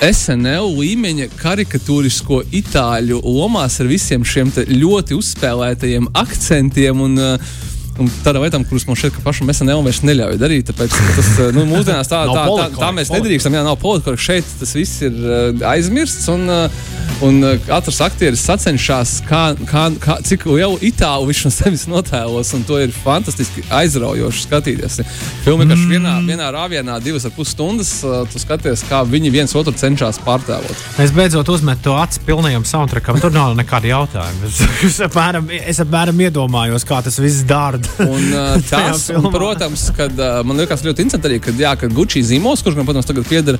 SNL 0.00 0.70
līmeņa 0.78 1.26
karikatūrisko 1.36 2.40
itāļu 2.56 3.18
lomās 3.20 3.74
ar 3.82 3.88
visiem 3.90 4.24
šiem 4.24 4.48
ļoti 4.70 5.16
uzspēlētajiem 5.18 6.08
akcentiem 6.16 7.02
un 7.04 7.20
uh, 7.20 7.58
un 8.00 8.08
tādām 8.24 8.44
lietām, 8.44 8.64
kuras 8.68 8.86
man 8.88 8.98
šķiet, 8.98 9.14
ka 9.16 9.24
pašam 9.24 9.50
SNL 9.52 9.84
vairs 9.84 10.00
neļauj 10.06 10.38
darīt. 10.40 10.70
Tāpēc 10.70 10.94
tas 11.16 11.30
eh, 11.36 11.50
nu, 11.56 11.66
mūsdienās 11.68 12.10
tā, 12.10 12.22
tā, 12.30 12.44
tā, 12.48 12.68
tā 12.78 12.90
mēs 12.96 13.12
nedrīkstam. 13.12 13.56
Jā, 13.58 13.64
nav 13.66 13.76
politiski. 13.82 14.16
Šeit 14.20 14.54
tas 14.60 14.72
viss 14.76 15.02
ir 15.06 15.16
uh, 15.20 15.50
aizmirsts. 15.70 16.28
Un, 16.32 16.46
uh, 16.50 16.80
un 17.26 17.42
katrs 17.66 18.00
aktieris 18.04 18.42
sacenšas, 18.46 19.18
kā, 19.28 19.42
kā, 19.68 19.86
kā, 20.00 20.16
cik 20.26 20.46
lielu 20.48 20.78
itālu 20.86 21.28
viņš 21.30 21.42
no 21.46 21.52
sevis 21.54 21.86
notēlos. 21.90 22.54
Un 22.56 22.64
to 22.68 22.80
ir 22.80 22.94
fantastiski 22.94 23.64
aizraujoši 23.80 24.46
skatīties. 24.46 25.00
Filma 25.44 25.66
vienkārši 25.66 25.86
mm. 25.86 25.94
vienā, 25.96 26.16
vienā 26.28 26.50
rāvienā, 26.56 26.98
divas 27.04 27.28
ar 27.28 27.34
pus 27.36 27.52
stundas, 27.54 27.92
uh, 28.06 28.22
tu 28.30 28.40
skaties, 28.40 28.86
kā 28.88 29.02
viņi 29.08 29.34
viens 29.34 29.56
otru 29.58 29.74
cenšas 29.76 30.20
pārtēlot. 30.24 30.86
Es 31.02 31.12
beidzot 31.16 31.48
uzmetu 31.52 31.90
to 31.90 31.96
acu 32.00 32.24
pilnajam 32.28 32.64
soundtrackam. 32.68 33.20
Tur 33.22 33.34
nav 33.34 33.54
nekāda 33.58 33.92
jautājuma. 33.92 34.52
Es 34.86 35.00
apmēram, 35.04 35.50
es 35.60 35.80
apmēram 35.82 36.24
iedomājos, 36.28 36.86
kā 36.88 37.02
tas 37.04 37.18
viss 37.20 37.44
dārda. 37.48 37.89
Un, 38.04 38.26
uh, 38.36 38.54
tas, 38.68 39.06
un, 39.14 39.28
protams, 39.32 39.86
kad, 39.96 40.14
uh, 40.20 40.40
man 40.46 40.60
liekas 40.60 40.84
ļoti 40.86 41.04
interesanti 41.06 41.30
arī, 41.30 41.40
kad, 41.44 41.58
jā, 41.60 41.72
kad 41.80 41.94
Gucci 41.96 42.22
zīmols, 42.26 42.62
kurš 42.64 42.78
man, 42.78 42.88
protams, 42.88 43.08
tagad 43.08 43.28
pieder 43.28 43.58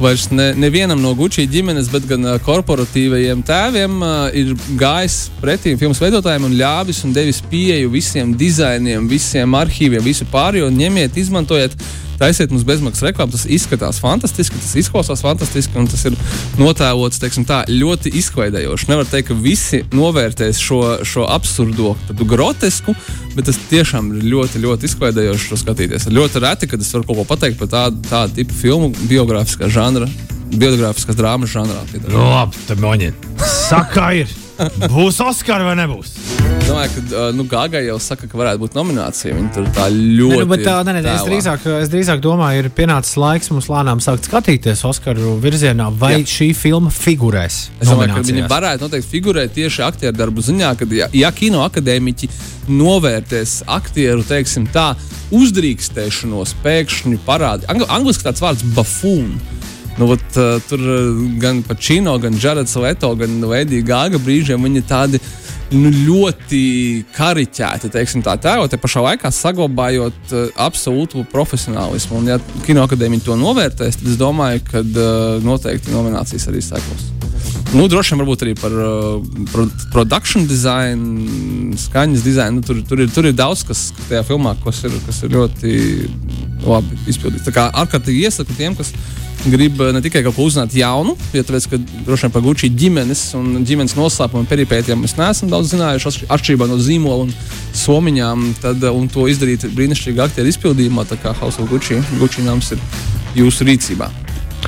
vairs 0.00 0.28
ne, 0.32 0.52
nevienam 0.58 1.02
no 1.02 1.14
Gucci 1.18 1.46
ģimenes, 1.50 1.90
bet 1.92 2.06
gan 2.10 2.28
uh, 2.28 2.36
korporatīvajiem 2.44 3.42
tēviem, 3.48 3.98
uh, 4.02 4.28
ir 4.36 4.54
gājis 4.80 5.18
pretī 5.42 5.74
filmas 5.80 6.02
veidotājiem 6.02 6.48
un 6.48 6.56
ļāvis 6.60 7.02
un 7.06 7.16
devis 7.16 7.42
pieeju 7.50 7.92
visiem 7.92 8.36
dizainiem, 8.38 9.10
visiem 9.10 9.58
arhīviem, 9.58 10.04
visu 10.04 10.28
pārējo. 10.32 10.70
Ņemiet, 10.72 11.18
izmantojiet 11.20 11.76
taisiet 12.22 12.52
mums 12.54 12.64
bezmaksas 12.66 13.06
reklāmu. 13.08 13.34
Tas 13.34 13.46
izskatās 13.50 14.00
fantastiski, 14.02 14.60
tas 14.62 14.74
izklausās 14.80 15.24
fantastiski, 15.24 15.76
un 15.80 15.88
tas 15.90 16.04
ir 16.08 16.16
notēlots 16.60 17.22
tā, 17.22 17.62
ļoti 17.68 18.12
izklaidējoši. 18.22 18.90
Nevar 18.92 19.08
teikt, 19.10 19.30
ka 19.30 19.38
visi 19.38 19.82
novērtēs 19.94 20.60
šo, 20.62 20.82
šo 21.08 21.26
absurdo, 21.30 21.94
grotesku, 22.32 22.94
bet 23.36 23.48
tas 23.50 23.58
tiešām 23.70 24.12
ir 24.16 24.28
ļoti, 24.32 24.62
ļoti 24.62 24.90
izklaidējoši 24.90 25.62
skatīties. 25.62 26.10
Ļoti 26.12 26.44
reti, 26.44 26.70
kad 26.70 26.82
es 26.82 26.92
varu 26.94 27.08
kaut 27.08 27.22
ko 27.22 27.26
pateikt 27.34 27.60
par 27.60 27.72
tādu, 27.72 28.04
tādu 28.08 28.40
tipu 28.40 28.56
filmu, 28.56 28.92
biogrāfiskā 29.10 29.70
žanra. 29.72 30.10
Biogrāfiskās 30.52 31.16
drāmas 31.16 31.52
žanrā. 31.54 31.80
Labi, 32.12 32.64
tā 32.68 32.76
moņi. 32.76 33.12
Saka, 33.48 34.10
ir. 34.20 34.32
Būs 34.92 35.20
Oskara 35.24 35.66
vai 35.66 35.74
nebūs? 35.78 36.14
Es 36.62 36.68
domāju, 36.68 36.92
ka 36.94 37.22
nu, 37.34 37.44
Gāgai 37.50 37.80
jau 37.88 37.96
saka, 38.02 38.28
ka 38.30 38.38
varētu 38.38 38.60
būt 38.62 38.76
nominācija. 38.78 39.34
Viņa 39.34 39.50
tur 39.56 39.66
tā 39.74 39.88
ļoti. 39.90 40.36
Ne, 40.36 40.44
nu, 40.44 40.50
bet, 40.52 40.62
tā, 40.66 40.76
ne, 40.86 40.94
ne, 40.94 41.02
es, 41.10 41.24
drīzāk, 41.26 41.64
es 41.80 41.90
drīzāk 41.90 42.22
domāju, 42.22 42.62
ir 42.62 42.68
pienācis 42.76 43.16
laiks 43.18 43.50
mums 43.50 43.66
lēnām 43.72 44.02
sākt 44.04 44.28
skatīties 44.28 44.84
Oskaru 44.86 45.34
virzienā, 45.42 45.88
vai 45.98 46.14
Jā. 46.20 46.26
šī 46.36 46.52
filma 46.58 46.92
figurēs. 46.94 47.58
Es 47.82 47.90
domāju, 47.90 48.14
ka 48.14 48.26
viņa 48.28 48.50
varētu 48.52 48.86
noteikti 48.86 49.10
figurēt 49.10 49.56
tieši 49.58 49.82
aktieru 49.88 50.16
darbu 50.20 50.44
ziņā, 50.46 50.74
kad 50.78 50.94
ja, 50.94 51.10
ja 51.16 51.32
kino 51.34 51.64
akadēmiķi 51.66 52.30
novērtēs 52.70 53.62
aktieru, 53.66 54.22
teiksim 54.26 54.68
tā, 54.70 54.92
uzdrīkstēšanos, 55.34 56.54
pēkšņi 56.62 57.18
parādīt. 57.26 57.66
Angl 57.72 57.90
angliski 57.90 58.28
tāds 58.28 58.44
vārds 58.44 58.62
buffoon. 58.76 59.34
Nu, 60.00 60.08
vat, 60.08 60.24
uh, 60.40 60.56
tur 60.68 60.80
gan 61.40 61.60
Pacino, 61.66 62.16
gan 62.18 62.36
Jareds 62.40 62.78
Leto, 62.80 63.12
gan 63.20 63.42
Lēdija 63.44 63.84
Gāga 63.84 64.20
brīžiem 64.22 64.64
viņi 64.64 64.84
tādi 64.88 65.20
nu, 65.76 65.90
ļoti 65.92 66.62
kariķēti, 67.16 67.90
teiksim, 67.92 68.24
tā 68.24 68.38
tēlot, 68.40 68.72
te 68.72 68.80
pašā 68.80 69.04
laikā 69.04 69.32
saglabājot 69.32 70.32
uh, 70.32 70.46
absolūtu 70.64 71.26
profesionālismu. 71.32 72.20
Un, 72.20 72.30
ja 72.32 72.40
kinoakadēmija 72.66 73.28
to 73.28 73.36
novērtēs, 73.40 74.00
tad 74.00 74.12
es 74.14 74.20
domāju, 74.20 74.64
ka 74.70 74.84
uh, 74.84 75.42
noteikti 75.44 75.92
nominācijas 75.92 76.48
arī 76.52 76.64
sekos. 76.64 77.10
Nu, 77.72 77.86
droši 77.88 78.12
vien 78.12 78.20
varbūt 78.20 78.42
arī 78.44 78.52
par 78.60 78.74
uh, 78.76 79.22
pro, 79.52 79.64
produkciju 79.94 80.44
dizainu, 80.48 81.72
skaņas 81.80 82.24
dizainu. 82.24 82.60
Nu, 82.60 82.66
tur, 82.68 82.82
tur, 82.88 83.00
ir, 83.00 83.08
tur 83.12 83.28
ir 83.28 83.36
daudz 83.36 83.64
kas 83.68 83.86
tajā 84.10 84.20
filmā, 84.28 84.52
kas 84.64 84.82
ir, 84.88 84.96
kas 85.06 85.22
ir 85.24 85.32
ļoti 85.32 85.72
labi 86.68 87.00
izpildīts. 87.08 87.46
Tā 87.48 87.54
kā 87.56 87.70
ārkārtīgi 87.82 88.26
iesaku 88.28 88.58
tiem, 88.58 88.76
kas 88.76 88.92
grib 89.44 89.80
eh, 89.80 89.92
ne 89.94 90.02
tikai 90.04 90.22
kaut 90.26 90.36
ko 90.36 90.46
uzzināt 90.48 90.74
jaunu, 90.76 91.16
jo 91.34 91.42
tāpēc, 91.42 91.68
ka 91.70 91.80
droši 92.06 92.26
vien 92.26 92.34
par 92.34 92.44
Gucci 92.44 92.70
ģimenes 92.82 93.22
un 93.38 93.64
ģimenes 93.66 93.96
noslēpumu 93.98 94.44
un 94.44 94.50
peripētiem 94.50 95.02
mēs 95.02 95.16
neesam 95.18 95.50
daudz 95.52 95.74
zinājuši, 95.74 96.26
atšķirībā 96.32 96.68
no 96.70 96.78
zīmola 96.82 97.26
un 97.26 97.34
somiņām, 97.84 98.46
tad, 98.62 98.82
eh, 98.84 98.90
un 98.90 99.08
to 99.12 99.26
izdarīt 99.30 99.66
brīnišķīgi 99.76 100.22
aktieru 100.26 100.52
izpildījumā, 100.52 101.06
tā 101.10 101.18
kā 101.22 101.34
House 101.40 101.62
of 101.62 101.70
Gucci, 101.72 102.00
Gucci 102.20 102.46
nams 102.46 102.72
ir 102.76 102.84
jūsu 103.42 103.68
rīcībā. 103.68 104.10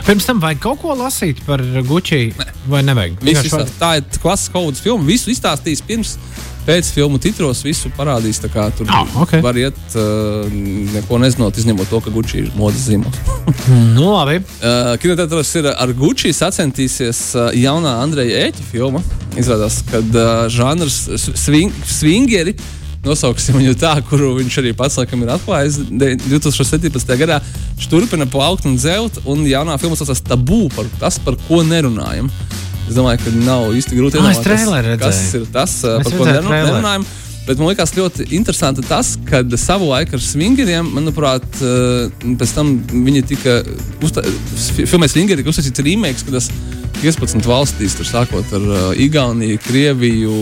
Pirms 0.04 0.26
tam 0.26 0.42
vajag 0.42 0.60
kaut 0.64 0.82
ko 0.82 0.96
lasīt 0.98 1.44
par 1.46 1.62
Gucci. 1.86 2.32
Vai 2.70 2.82
nevajag? 2.86 3.20
Visu, 3.24 3.62
tā 3.80 3.96
ir 4.00 4.20
klases 4.22 4.50
kaudzes 4.52 4.82
filma. 4.84 5.06
Visu 5.08 5.32
izstāstīs 5.32 5.82
pirms 5.84 6.16
pēc 6.64 6.88
filmu 6.94 7.20
titros 7.20 7.62
visu 7.64 7.90
parādīs. 7.96 8.40
Kā, 8.52 8.68
tur 8.76 8.88
oh, 8.88 9.16
okay. 9.24 9.42
var 9.44 9.58
iet, 9.60 9.78
uh, 9.98 10.48
neko 10.94 11.18
nezinot, 11.22 11.58
izņemot 11.60 11.90
to, 11.92 12.00
ka 12.04 12.12
Gucci 12.14 12.44
ir 12.44 12.52
modes 12.58 12.86
zīmols. 12.88 13.20
nu, 13.96 14.08
labi. 14.12 14.40
Uh, 14.60 14.94
Kinoteātros 15.02 15.52
ir 15.60 15.70
ar 15.72 15.92
Gucci 15.98 16.32
sacensties 16.36 16.96
uh, 17.36 17.50
jaunā 17.56 17.98
Andreja 18.04 18.46
Ēķa 18.48 18.70
filma. 18.70 19.04
Izrādās, 19.40 19.82
ka 19.90 20.00
uh, 20.00 20.32
žanrs 20.52 21.04
swing, 21.34 21.74
swingeri. 21.88 22.56
Nosauksim 23.04 23.58
viņu 23.60 23.74
tā, 23.76 23.94
kuru 24.08 24.30
viņš 24.38 24.58
arī 24.62 24.72
pats 24.76 24.96
laikam 24.96 25.22
ir 25.26 25.32
atklājis 25.34 25.76
2017. 25.92 27.16
gadā. 27.20 27.40
Viņš 27.76 27.88
turpina 27.92 28.26
plaukt 28.30 28.64
un 28.68 28.78
zelt, 28.80 29.18
un 29.28 29.44
jaunā 29.48 29.76
filma 29.82 29.98
saucas 29.98 30.22
Tabū 30.24 30.68
par 30.74 30.88
tas, 31.02 31.18
par 31.20 31.36
ko 31.48 31.60
nerunājam. 31.68 32.30
Es 32.88 32.96
domāju, 32.96 33.20
ka 33.24 33.30
nav 33.44 33.70
īsti 33.76 33.96
grūti 33.96 34.18
iedomāties, 34.20 34.64
kas 35.04 35.20
ir 35.38 35.44
tas, 35.52 35.76
Mēs 35.84 36.08
par 36.08 36.16
ko 36.18 36.24
nerunājam. 36.32 37.06
Bet 37.44 37.58
man 37.60 37.68
liekas 37.68 37.92
ļoti 37.92 38.30
interesanti 38.32 38.84
tas, 38.88 39.14
ka 39.28 39.42
savu 39.60 39.90
laiku 39.90 40.16
ar 40.16 40.22
swingeriem, 40.24 40.86
manuprāt, 40.96 41.44
uh, 41.60 42.06
pēc 42.40 42.54
tam 42.56 42.78
viņi 42.88 43.24
tika 43.34 43.58
uztaisīti, 44.04 44.88
filmē 44.88 45.10
swingeri 45.12 45.42
tika 45.42 45.52
uztaisīts 45.52 45.84
remakes, 45.84 46.24
kad 46.24 46.38
tas 46.38 46.48
15 47.02 47.44
valstīs, 47.44 47.98
tur 47.98 48.08
sākot 48.08 48.48
ar 48.56 48.64
uh, 48.64 48.86
Igauniju, 48.96 49.60
Krieviju, 49.66 50.38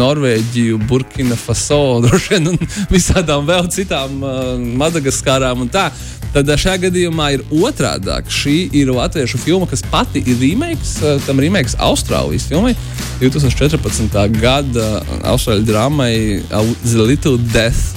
Norvēģiju, 0.00 0.80
Burkina 0.90 1.38
Faso, 1.38 1.80
droši 2.04 2.34
vien, 2.34 2.50
un 2.50 2.74
visādām 2.90 3.46
vēl 3.46 3.70
citām 3.70 4.18
uh, 4.24 4.52
Madagaskārām 4.58 5.62
un 5.62 5.70
tā. 5.70 5.90
Tad 6.34 6.48
šajā 6.58 6.88
gadījumā 6.88 7.28
ir 7.36 7.42
otrādi. 7.54 8.10
Šī 8.26 8.56
ir 8.74 8.88
latviešu 8.90 9.38
filma, 9.38 9.68
kas 9.70 9.84
pati 9.86 10.18
ir 10.26 10.40
remakes, 10.40 10.96
tam 11.28 11.38
remakes 11.38 11.76
Austrālijas 11.78 12.48
filmai 12.50 12.72
2014. 13.20 14.18
gada 14.40 14.88
austrāļu 15.30 15.62
drāmai 15.68 16.10
The 16.48 17.04
Little 17.04 17.38
Death. 17.52 17.94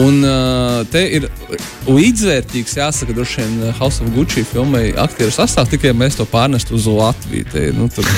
Un 0.00 0.22
uh, 0.24 0.80
te 0.88 1.02
ir 1.18 1.26
līdzvērtīgs, 1.84 2.78
jāsaka, 2.78 3.12
droši 3.12 3.42
vien 3.42 3.58
uh, 3.60 3.72
House 3.76 4.00
of 4.00 4.08
Gucci 4.14 4.40
filmai 4.48 4.86
aktieru 4.96 5.34
sastāvs, 5.34 5.68
tikai 5.74 5.92
mēs 5.96 6.16
to 6.16 6.24
pārnestu 6.28 6.78
uz 6.78 6.86
Latviju. 6.88 7.44
Te, 7.52 7.66
nu, 7.76 7.90
tur, 7.92 8.08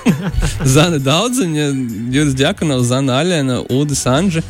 Zana 0.76 0.96
Daudziņa, 1.04 1.66
Juris 2.14 2.32
Džakanovs, 2.38 2.88
Zana 2.88 3.20
Aļena, 3.20 3.58
Udis 3.76 4.06
Anģe, 4.08 4.40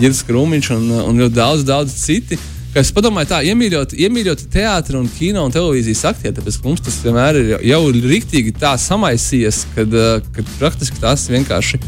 Girs 0.00 0.24
Krūmiņš 0.24 0.72
un, 0.78 0.88
uh, 0.94 1.04
un 1.10 1.20
ļoti 1.26 1.36
daudz, 1.36 1.68
daudz 1.68 1.98
citi. 2.00 2.40
Es 2.74 2.88
padomāju, 2.90 3.28
tā 3.34 3.42
iemīļot, 3.52 3.92
iemīļot 4.06 4.48
teātris, 4.50 4.96
un 4.98 5.12
kino 5.20 5.44
un 5.44 5.52
televīzijas 5.54 6.06
aktieri, 6.14 6.38
tāpēc 6.40 6.56
mums 6.64 6.82
tas 6.88 7.02
vienmēr 7.04 7.42
ir 7.42 7.54
jau 7.68 7.84
rīktīgi 7.92 8.56
tā 8.64 8.72
samaisījies, 8.80 9.66
kad, 9.76 9.92
uh, 9.92 10.18
kad 10.32 10.56
praktiski 10.56 11.04
tās 11.04 11.28
vienkārši 11.28 11.84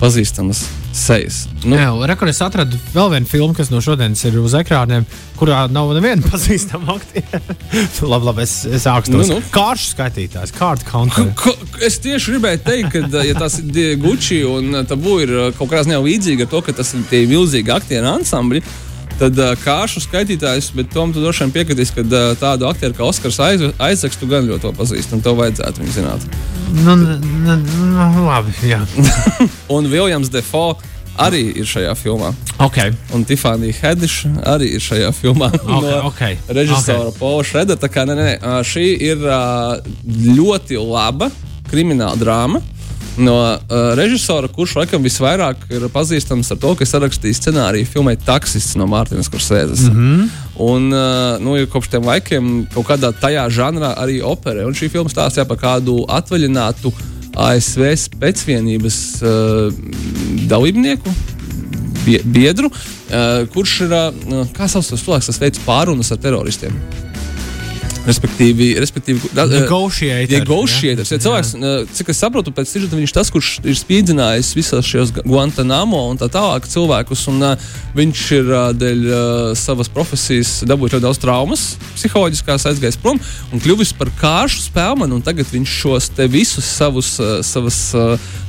pazīstamas 0.00 0.64
sejas. 1.00 1.42
Nu. 1.64 1.76
Jā, 1.78 1.90
rekur, 2.10 2.30
es 2.30 2.40
atradu 2.44 2.78
vēl 2.94 3.12
vienu 3.14 3.28
filmu, 3.30 3.54
kas 3.56 3.70
no 3.72 3.80
šodienas 3.84 4.22
ir 4.28 4.38
uz 4.40 4.54
ekrāniem, 4.58 5.06
kurā 5.38 5.64
nav 5.72 5.92
neviena 5.96 6.24
pazīstama 6.32 6.96
aktiera. 6.96 7.56
labi, 8.12 8.28
labi, 8.30 8.44
es, 8.46 8.56
es 8.66 8.86
sākšu 8.86 9.14
nu, 9.14 9.22
nu. 9.28 9.38
kāršu 9.54 9.92
skaitītājs, 9.94 10.54
kārtu 10.56 10.88
counter. 10.88 11.30
Es 11.84 12.00
tieši 12.04 12.34
gribēju 12.34 12.64
teikt, 12.66 12.92
ka 12.94 13.24
ja 13.26 13.38
tas 13.38 13.60
ir 13.62 13.96
Gucci 14.02 14.42
un 14.48 14.82
Tabu 14.88 15.20
ir 15.24 15.34
kaut 15.58 15.70
kādā 15.70 15.86
ziņā 15.88 16.02
līdzīgi 16.04 16.46
ar 16.46 16.52
to, 16.52 16.62
ka 16.66 16.76
tas 16.80 16.94
ir 16.96 17.06
tie 17.10 17.24
milzīgi 17.30 17.74
aktieru 17.74 18.12
ansambļi. 18.16 18.64
Tad 19.18 19.38
uh, 19.42 19.54
kāršu 19.58 20.04
skaitītājs, 20.04 20.70
bet 20.78 20.92
Tom, 20.94 21.10
tu 21.10 21.22
droši 21.22 21.42
vien 21.42 21.54
piekritīs, 21.56 21.90
ka 21.94 22.04
uh, 22.04 22.28
tādu 22.38 22.68
aktieru 22.68 22.94
kā 22.94 23.06
Oskars 23.08 23.40
Aizsaks, 23.42 24.18
tu 24.20 24.28
gan 24.30 24.46
ļoti 24.46 24.70
pazīsti, 24.78 25.16
un 25.16 25.24
tev 25.24 25.40
vajadzētu 25.40 25.82
viņu 25.82 25.94
zināt. 25.96 26.28
Nu, 26.84 26.94
nu, 26.94 27.56
nu 27.56 28.28
labi, 28.28 28.54
jā. 28.68 28.78
un 29.74 29.90
Viljams 29.90 30.30
Defoe 30.30 30.76
arī 31.18 31.42
ir 31.58 31.66
šajā 31.66 31.96
filmā. 31.98 32.30
Okay. 32.62 32.94
Un 33.14 33.26
Tiffany 33.26 33.72
Hediša 33.74 34.30
arī 34.54 34.70
ir 34.76 34.86
šajā 34.86 35.10
filmā. 35.18 35.50
Okay, 35.50 35.82
no 35.82 35.98
okay. 36.12 36.38
Režisora 36.46 37.10
okay. 37.10 37.18
Paula 37.18 37.46
Šreda. 37.50 37.78
Tā 37.80 37.90
kā 37.90 38.06
ne, 38.06 38.14
ne, 38.14 38.32
šī 38.66 38.86
ir 39.10 39.26
ļoti 40.38 40.78
laba 40.78 41.32
krimināla 41.68 42.18
drāma 42.20 42.62
no 43.18 43.34
uh, 43.36 43.58
režisora, 43.98 44.48
kurš 44.52 44.76
laikam 44.78 45.02
visvairāk 45.04 45.66
ir 45.74 45.86
pazīstams 45.92 46.50
ar 46.54 46.60
to, 46.62 46.72
ka 46.78 46.86
sarakstījis 46.88 47.40
scenāriju 47.42 47.88
filmai 47.92 48.16
Taksists 48.20 48.76
no 48.78 48.88
Mārtiņas 48.90 49.30
Kursēzes. 49.32 49.86
Mm 49.88 49.96
-hmm. 49.96 50.28
Un 50.68 50.92
uh, 50.92 51.38
nu, 51.42 51.56
kopš 51.70 51.88
tiem 51.94 52.04
laikiem 52.04 52.66
kaut 52.74 52.86
kādā 52.86 53.12
tajā 53.12 53.48
žanrā 53.50 53.94
arī 53.96 54.20
operē. 54.22 54.66
Un 54.66 54.74
šī 54.74 54.90
filma 54.90 55.10
stāstīja 55.10 55.46
par 55.48 55.56
kādu 55.56 56.04
atvaļinātu 56.08 56.92
ASV 57.36 57.92
spēcvienības 57.96 58.98
uh, 59.22 59.72
dalībnieku. 60.48 61.14
Biedru, 62.24 62.70
kurš 63.52 63.80
ir, 63.84 63.92
uh, 63.92 64.46
kā 64.56 64.68
sauc 64.68 64.86
tas 64.86 65.02
cilvēks, 65.02 65.26
kas 65.26 65.40
veids 65.40 65.60
pārunas 65.66 66.12
ar 66.12 66.18
teroristiem. 66.18 66.72
Respektīvi, 68.08 68.70
respektīvi 68.80 69.32
negotiators. 69.36 70.38
negotiators. 70.40 71.12
Ja 71.12 71.20
cilvēks, 71.22 71.52
cik 71.98 72.12
es 72.14 72.22
saprotu, 72.22 72.54
pēc 72.56 72.72
tam 72.88 72.98
viņš 73.02 73.14
tas, 73.14 73.30
kurš 73.34 73.50
ir 73.64 73.76
spīdzinājis 73.78 74.54
visos 74.56 74.88
šajos 74.88 75.12
Guantanamo 75.20 76.00
un 76.12 76.20
tā 76.20 76.30
tālāk 76.32 76.68
cilvēkus, 76.70 77.26
un 77.32 77.44
uh, 77.50 77.68
viņš 77.98 78.24
ir 78.38 78.50
dēļ 78.80 79.04
savas 79.58 79.92
profesijas 79.92 80.58
dabūjis 80.68 80.96
ļoti 80.96 81.04
daudz 81.04 81.22
traumas, 81.22 81.68
psiholoģiskās 81.98 82.66
aizgājis 82.72 83.00
prom 83.02 83.20
un 83.52 83.62
kļuvis 83.62 83.94
par 83.98 84.12
kāršu 84.20 84.64
spēlmanu, 84.68 85.18
un 85.18 85.24
tagad 85.24 85.48
viņš 85.52 85.78
šos 85.82 86.10
te 86.16 86.28
visus 86.30 86.68
savus, 86.78 87.16
savas 87.46 87.80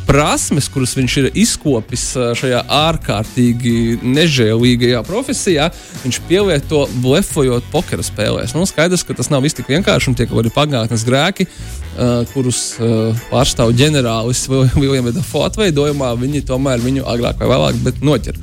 prasmes, 0.09 0.65
kuras 0.73 0.95
viņš 0.97 1.15
ir 1.21 1.27
izkopis 1.37 2.05
šajā 2.39 2.63
ārkārtīgi 2.73 3.99
nežēlīgajā 4.01 5.03
profesijā, 5.05 5.67
viņš 6.01 6.19
pielieto 6.29 6.85
blefojot 7.03 7.67
pokera 7.73 8.05
spēlēs. 8.05 8.55
Nu, 8.57 8.65
skaidrs, 8.69 9.05
ka 9.05 9.13
tas 9.17 9.29
nav 9.29 9.45
viss 9.45 9.57
tik 9.57 9.69
vienkārši 9.69 10.09
un 10.09 10.17
tie 10.17 10.25
kaut 10.25 10.41
kādi 10.41 10.53
pagātnes 10.55 11.05
grēki. 11.05 11.45
Uh, 11.99 12.23
kurus 12.31 12.77
uh, 12.79 13.11
pārstāv 13.27 13.73
ģenerālis 13.75 14.45
Viljams 14.79 15.17
Dafo 15.17 15.41
atveidojumā, 15.43 16.13
viņi 16.21 16.45
tomēr 16.47 16.79
viņu 16.79 17.03
agrāk 17.11 17.41
vai 17.41 17.49
vēlāk 17.51 18.01
noķer. 18.05 18.37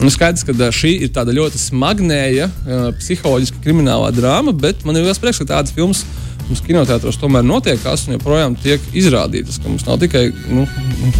Nu, 0.00 0.08
skaidrs, 0.10 0.46
ka 0.46 0.70
šī 0.72 0.94
ir 1.04 1.12
tāda 1.14 1.34
ļoti 1.36 1.60
smagnēja, 1.60 2.48
uh, 2.48 2.86
psiholoģiska 2.96 3.60
kriminālā 3.66 4.08
drāma, 4.16 4.56
bet 4.56 4.86
man 4.88 4.96
ir 4.96 5.04
liels 5.04 5.20
prieks, 5.20 5.42
ka 5.42 5.52
tādas 5.52 5.74
filmas 5.76 6.00
uh, 6.06 6.23
mums 6.48 6.62
kinoteātros 6.64 7.18
tomēr 7.20 7.44
notiekās 7.46 8.06
un 8.06 8.18
joprojām 8.18 8.56
tiek 8.60 8.82
izrādītas. 8.96 9.60
Mums 9.64 9.86
nav 9.88 10.00
tikai 10.02 10.26
nu, 10.48 10.66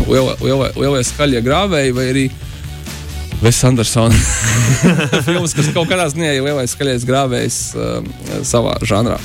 lielie, 0.09 0.35
lielie, 0.43 0.73
lielie 0.79 1.05
skaļie 1.07 1.45
grāvēji 1.45 1.97
vai 1.97 2.11
arī 2.15 2.27
Vēs 3.43 3.59
Andersona 3.67 4.17
filmas, 5.27 5.53
kas 5.53 5.67
kaut 5.75 5.91
kādā 5.91 6.07
ziņā 6.09 6.31
ir 6.37 6.45
lielais 6.47 6.73
skaļais 6.73 7.03
grāvējs 7.05 7.57
uh, 7.77 7.99
savā 8.47 8.79
žanrā. 8.87 9.19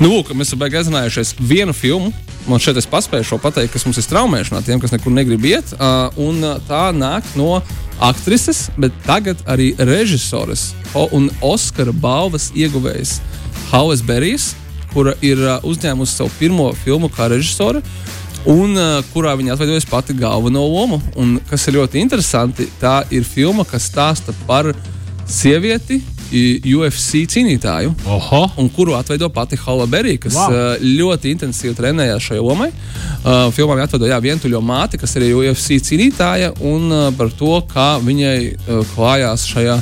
Nu, 0.00 0.08
lūk, 0.10 0.32
mēs 0.34 0.50
esam 0.50 0.64
aizinājušies 0.66 1.36
vienu 1.38 1.74
filmu. 1.76 2.10
Man 2.48 2.62
šeit 2.62 2.80
es 2.80 2.88
paspēju 2.88 3.28
šo 3.28 3.38
pateikt, 3.42 3.74
kas 3.74 3.84
mums 3.86 4.00
ir 4.00 4.08
traumēšanā, 4.08 4.62
tiem, 4.66 4.80
kas 4.82 4.94
nekur 4.94 5.12
negrib 5.14 5.44
iet. 5.46 5.70
Uh, 5.76 6.08
un 6.24 6.40
uh, 6.42 6.56
tā 6.66 6.88
nāk 6.96 7.28
no 7.38 7.60
aktrises, 8.02 8.68
bet 8.80 8.96
tagad 9.06 9.40
arī 9.46 9.72
režisores 9.78 10.72
un 11.12 11.28
Oskara 11.44 11.92
balvas 11.92 12.48
ieguvējas 12.56 13.18
Haues 13.70 14.02
Berijas 14.06 14.54
kura 14.98 15.14
ir 15.22 15.38
uh, 15.38 15.62
uzņēmusi 15.62 16.18
savu 16.18 16.34
pirmo 16.40 16.72
filmu 16.82 17.10
kā 17.14 17.30
režisore. 17.30 17.84
Un 18.48 18.74
uh, 18.74 18.98
kurā 19.12 19.36
viņa 19.38 19.54
atveidojas 19.54 19.86
pati 19.86 20.16
galveno 20.18 20.64
lomu. 20.66 20.98
Un, 21.18 21.36
kas 21.50 21.68
ir 21.68 21.78
ļoti 21.78 22.02
interesanti, 22.02 22.66
tā 22.82 23.02
ir 23.14 23.26
filma, 23.26 23.66
kas 23.68 23.86
stāsta 23.92 24.34
par 24.48 24.72
sievieti, 25.28 26.00
UFC 26.28 27.22
cīnītāju, 27.32 27.94
Oho. 28.12 28.40
un 28.60 28.66
kuru 28.72 28.92
atveido 28.98 29.30
pati 29.32 29.56
Hala 29.56 29.86
Berija, 29.88 30.20
kas 30.26 30.36
wow. 30.36 30.52
uh, 30.52 30.82
ļoti 30.98 31.32
intensīvi 31.32 31.76
trenējās 31.78 32.26
šai 32.30 32.40
lomai. 32.42 32.68
Uh, 33.22 33.46
filmā 33.54 33.78
viņa 33.78 33.86
atveido 33.88 34.10
jā, 34.10 34.18
vientuļo 34.26 34.60
māti, 34.64 35.00
kas 35.00 35.16
ir 35.16 35.30
UFC 35.30 35.78
cīnītāja, 35.88 36.52
un 36.68 36.90
uh, 36.90 37.06
par 37.16 37.32
to, 37.38 37.54
kā 37.70 37.94
viņai 38.04 38.36
uh, 38.50 38.82
klājās 38.92 39.46
šajā 39.48 39.78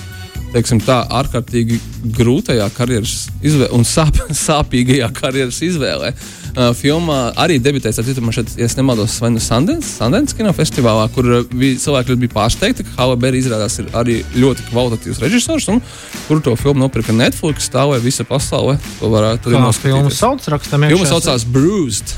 teiksim, 0.57 0.81
tā, 0.85 1.03
ārkārtīgi 1.21 1.79
grūtajā 2.17 2.67
karjeras 2.77 3.27
izvēlē 3.45 3.71
un 3.77 3.87
sāp, 3.87 4.19
sāpīgajā 4.47 5.13
karjeras 5.17 5.61
izvēlē. 5.67 6.13
Uh, 6.57 6.71
filmā 6.73 7.19
arī 7.37 7.59
debitēs 7.61 7.99
ar 8.01 8.07
citu, 8.07 8.25
šeit, 8.33 8.55
ja 8.57 8.69
nemaldos, 8.79 9.19
vai 9.21 9.29
nu 9.35 9.43
Sundance, 9.45 9.91
Sundance 9.99 10.37
kino 10.37 10.55
festivālā, 10.57 11.05
kur 11.13 11.29
bija, 11.53 11.77
cilvēki 11.83 12.17
bija 12.23 12.33
pārsteigti, 12.33 12.87
ka 12.87 12.97
Halle 13.03 13.19
Berry 13.21 13.43
izrādās 13.43 13.77
ir 13.83 13.91
arī 13.93 14.23
ļoti 14.39 14.65
kvalitatīvs 14.71 15.21
režisors, 15.21 15.69
un 15.73 15.83
kur 16.31 16.41
to 16.41 16.57
filmu 16.57 16.87
nopirka 16.87 17.13
Netflix, 17.13 17.69
stāvēja 17.69 18.05
visa 18.05 18.25
pasaule. 18.25 18.79
To 19.03 19.13
varētu 19.13 19.53
noskatīties. 19.53 20.01
Filmu 20.01 20.17
sauc 20.17 20.49
rakstam. 20.57 20.89
Filmu 20.89 21.11
saucās 21.13 21.45
Bruised. 21.45 22.17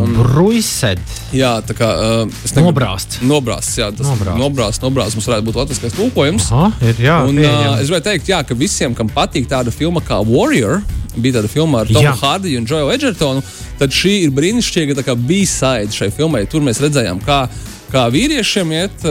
Un, 0.00 0.14
Bruised. 0.16 1.00
Jā, 1.36 1.52
tā 1.66 1.76
kā 1.76 1.88
uh, 1.92 2.22
negribu. 2.24 2.70
Nobrāzt. 2.70 3.18
Nobrāzt, 3.28 3.74
jā, 3.76 3.90
tas 3.92 4.08
nobrāzt. 4.08 4.38
Nobrāzt, 4.40 4.84
nobrāzt 4.86 5.18
mums 5.18 5.28
varētu 5.28 5.48
būt 5.50 5.58
latviskais 5.60 5.96
tulkojums. 5.98 6.48
Aha, 6.52 6.70
ir, 6.88 7.02
jā, 7.04 7.18
un, 7.28 7.40
uh, 7.42 7.74
es 7.76 7.90
gribēju 7.90 8.06
teikt, 8.08 8.30
jā, 8.32 8.40
ka 8.48 8.56
visiem, 8.56 8.96
kam 8.96 9.10
patīk 9.12 9.50
tāda 9.50 9.74
filma 9.74 10.00
kā 10.04 10.22
Warrior, 10.24 10.80
bija 11.16 11.40
tāda 11.40 11.50
filma 11.52 11.82
ar 11.82 11.92
Tomu 11.92 12.14
Hārdiju 12.22 12.62
un 12.62 12.70
Džoju 12.70 12.94
Edgertonu, 12.94 13.44
tad 13.82 13.92
šī 13.92 14.14
ir 14.22 14.32
brīnišķīga 14.32 15.16
B-side 15.18 15.92
šai 15.92 16.08
filmai. 16.14 16.46
Tur 16.48 16.64
mēs 16.64 16.80
redzējām, 16.80 17.20
kā 17.26 17.44
kā 17.92 18.06
vīriešiem 18.08 18.70
iet 18.72 19.02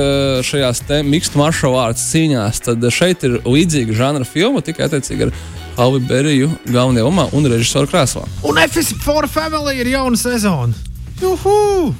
šajās 0.47 0.79
mixed 1.05 1.37
martial 1.37 1.77
arts 1.77 2.07
cīņās, 2.09 2.63
tad 2.65 2.87
šeit 2.93 3.25
ir 3.27 3.37
līdzīga 3.45 3.93
žanra 3.97 4.25
filma, 4.25 4.63
tikai 4.65 4.87
attiecīgi 4.87 5.27
ar 5.27 5.35
Alvi 5.79 6.01
Beriju 6.07 6.49
galvenajā 6.67 7.05
lomā 7.07 7.27
un 7.35 7.47
režisoru 7.51 7.89
krēslā. 7.91 8.25
Un 8.47 8.59
F4 8.65 9.29
Family 9.31 9.79
ir 9.81 9.93
jauna 9.93 10.19
sezona. 10.19 10.73
Juhu! 11.21 11.93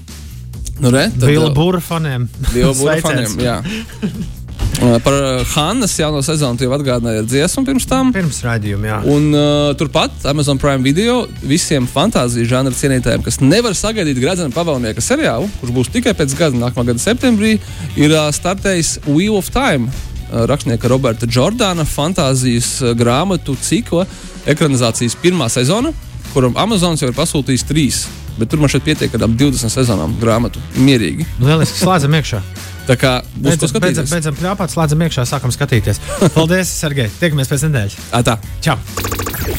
Nu, 0.81 0.89
re, 0.89 1.07
tad, 1.13 1.27
Vila 1.29 1.51
Būra 1.53 1.81
faniem. 1.83 2.27
Vila 2.51 2.73
Būra 2.73 2.99
faniem, 3.05 3.39
jā. 3.41 3.59
Uh, 4.81 4.97
par 5.03 5.13
uh, 5.13 5.45
Hannas 5.53 5.91
jauno 5.99 6.23
sezonu 6.25 6.63
jau 6.63 6.71
atgādināji 6.73 7.19
ar 7.21 7.25
dziesmu 7.29 7.61
pirms 7.67 7.85
tam. 7.85 8.09
Pirms 8.15 8.39
raidījuma, 8.41 8.87
jā. 8.87 8.95
Un 9.13 9.27
uh, 9.35 9.73
turpat 9.77 10.23
Amazon 10.31 10.57
Prime 10.61 10.81
video 10.81 11.19
visiem 11.43 11.85
fantāzijas 11.91 12.49
žanra 12.49 12.73
cienītājiem, 12.73 13.21
kas 13.21 13.37
nevar 13.43 13.75
sagaidīt 13.77 14.17
Gradzena 14.23 14.49
pavalnieka 14.55 15.03
seriālu, 15.05 15.51
kurš 15.59 15.75
būs 15.75 15.91
tikai 15.93 16.15
pēc 16.17 16.33
gada, 16.39 16.57
nākamā 16.63 16.87
gada 16.87 17.03
septembrī, 17.03 17.57
ir 17.99 18.15
uh, 18.15 18.31
startējis 18.33 18.95
Wheel 19.05 19.37
of 19.37 19.51
Time. 19.53 19.91
Uh, 20.31 20.45
Rakstnieka 20.49 20.89
Roberta 20.91 21.27
Jordāna 21.27 21.85
fantāzijas 21.85 22.79
uh, 22.81 22.95
grāmatu 22.97 23.55
cikla 23.59 24.07
ekranizācijas 24.49 25.17
pirmā 25.21 25.51
sezona, 25.51 25.93
kuram 26.31 26.57
Amazons 26.57 27.03
jau 27.03 27.11
ir 27.11 27.17
pasūtījis 27.17 27.67
trīs. 27.67 28.01
Bet 28.39 28.49
tur 28.49 28.61
man 28.63 28.71
šeit 28.71 28.85
pietiek 28.87 29.13
ar 29.17 29.27
ap 29.27 29.33
20 29.37 29.69
sezonām 29.73 30.15
grāmatu. 30.21 30.61
Mierīgi. 30.79 31.27
Lieliski 31.43 31.83
slēdzam 31.83 32.15
iekšā. 32.17 32.39
Tā 32.87 32.95
kā 32.97 33.11
būs 33.35 33.59
Beidzam, 33.59 33.81
beidzam, 33.83 34.07
beidzam 34.09 34.37
plāpāt, 34.39 34.73
slēdzam 34.73 35.03
iekšā, 35.05 35.27
sākam 35.29 35.53
skatīties. 35.53 36.01
Paldies, 36.37 36.71
Sergei. 36.71 37.11
Tiekamies 37.19 37.51
pēc 37.51 37.67
nedēļas. 37.67 37.99
Ā, 38.15 38.23
tā. 38.25 38.39
Čau! 38.63 38.79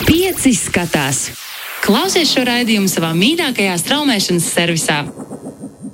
Pieci 0.08 0.54
skatās. 0.58 1.28
Klausies 1.82 2.30
šo 2.30 2.44
raidījumu 2.46 2.90
savā 2.90 3.12
mīļākajā 3.18 3.76
straumēšanas 3.82 4.50
servisā. 4.54 5.02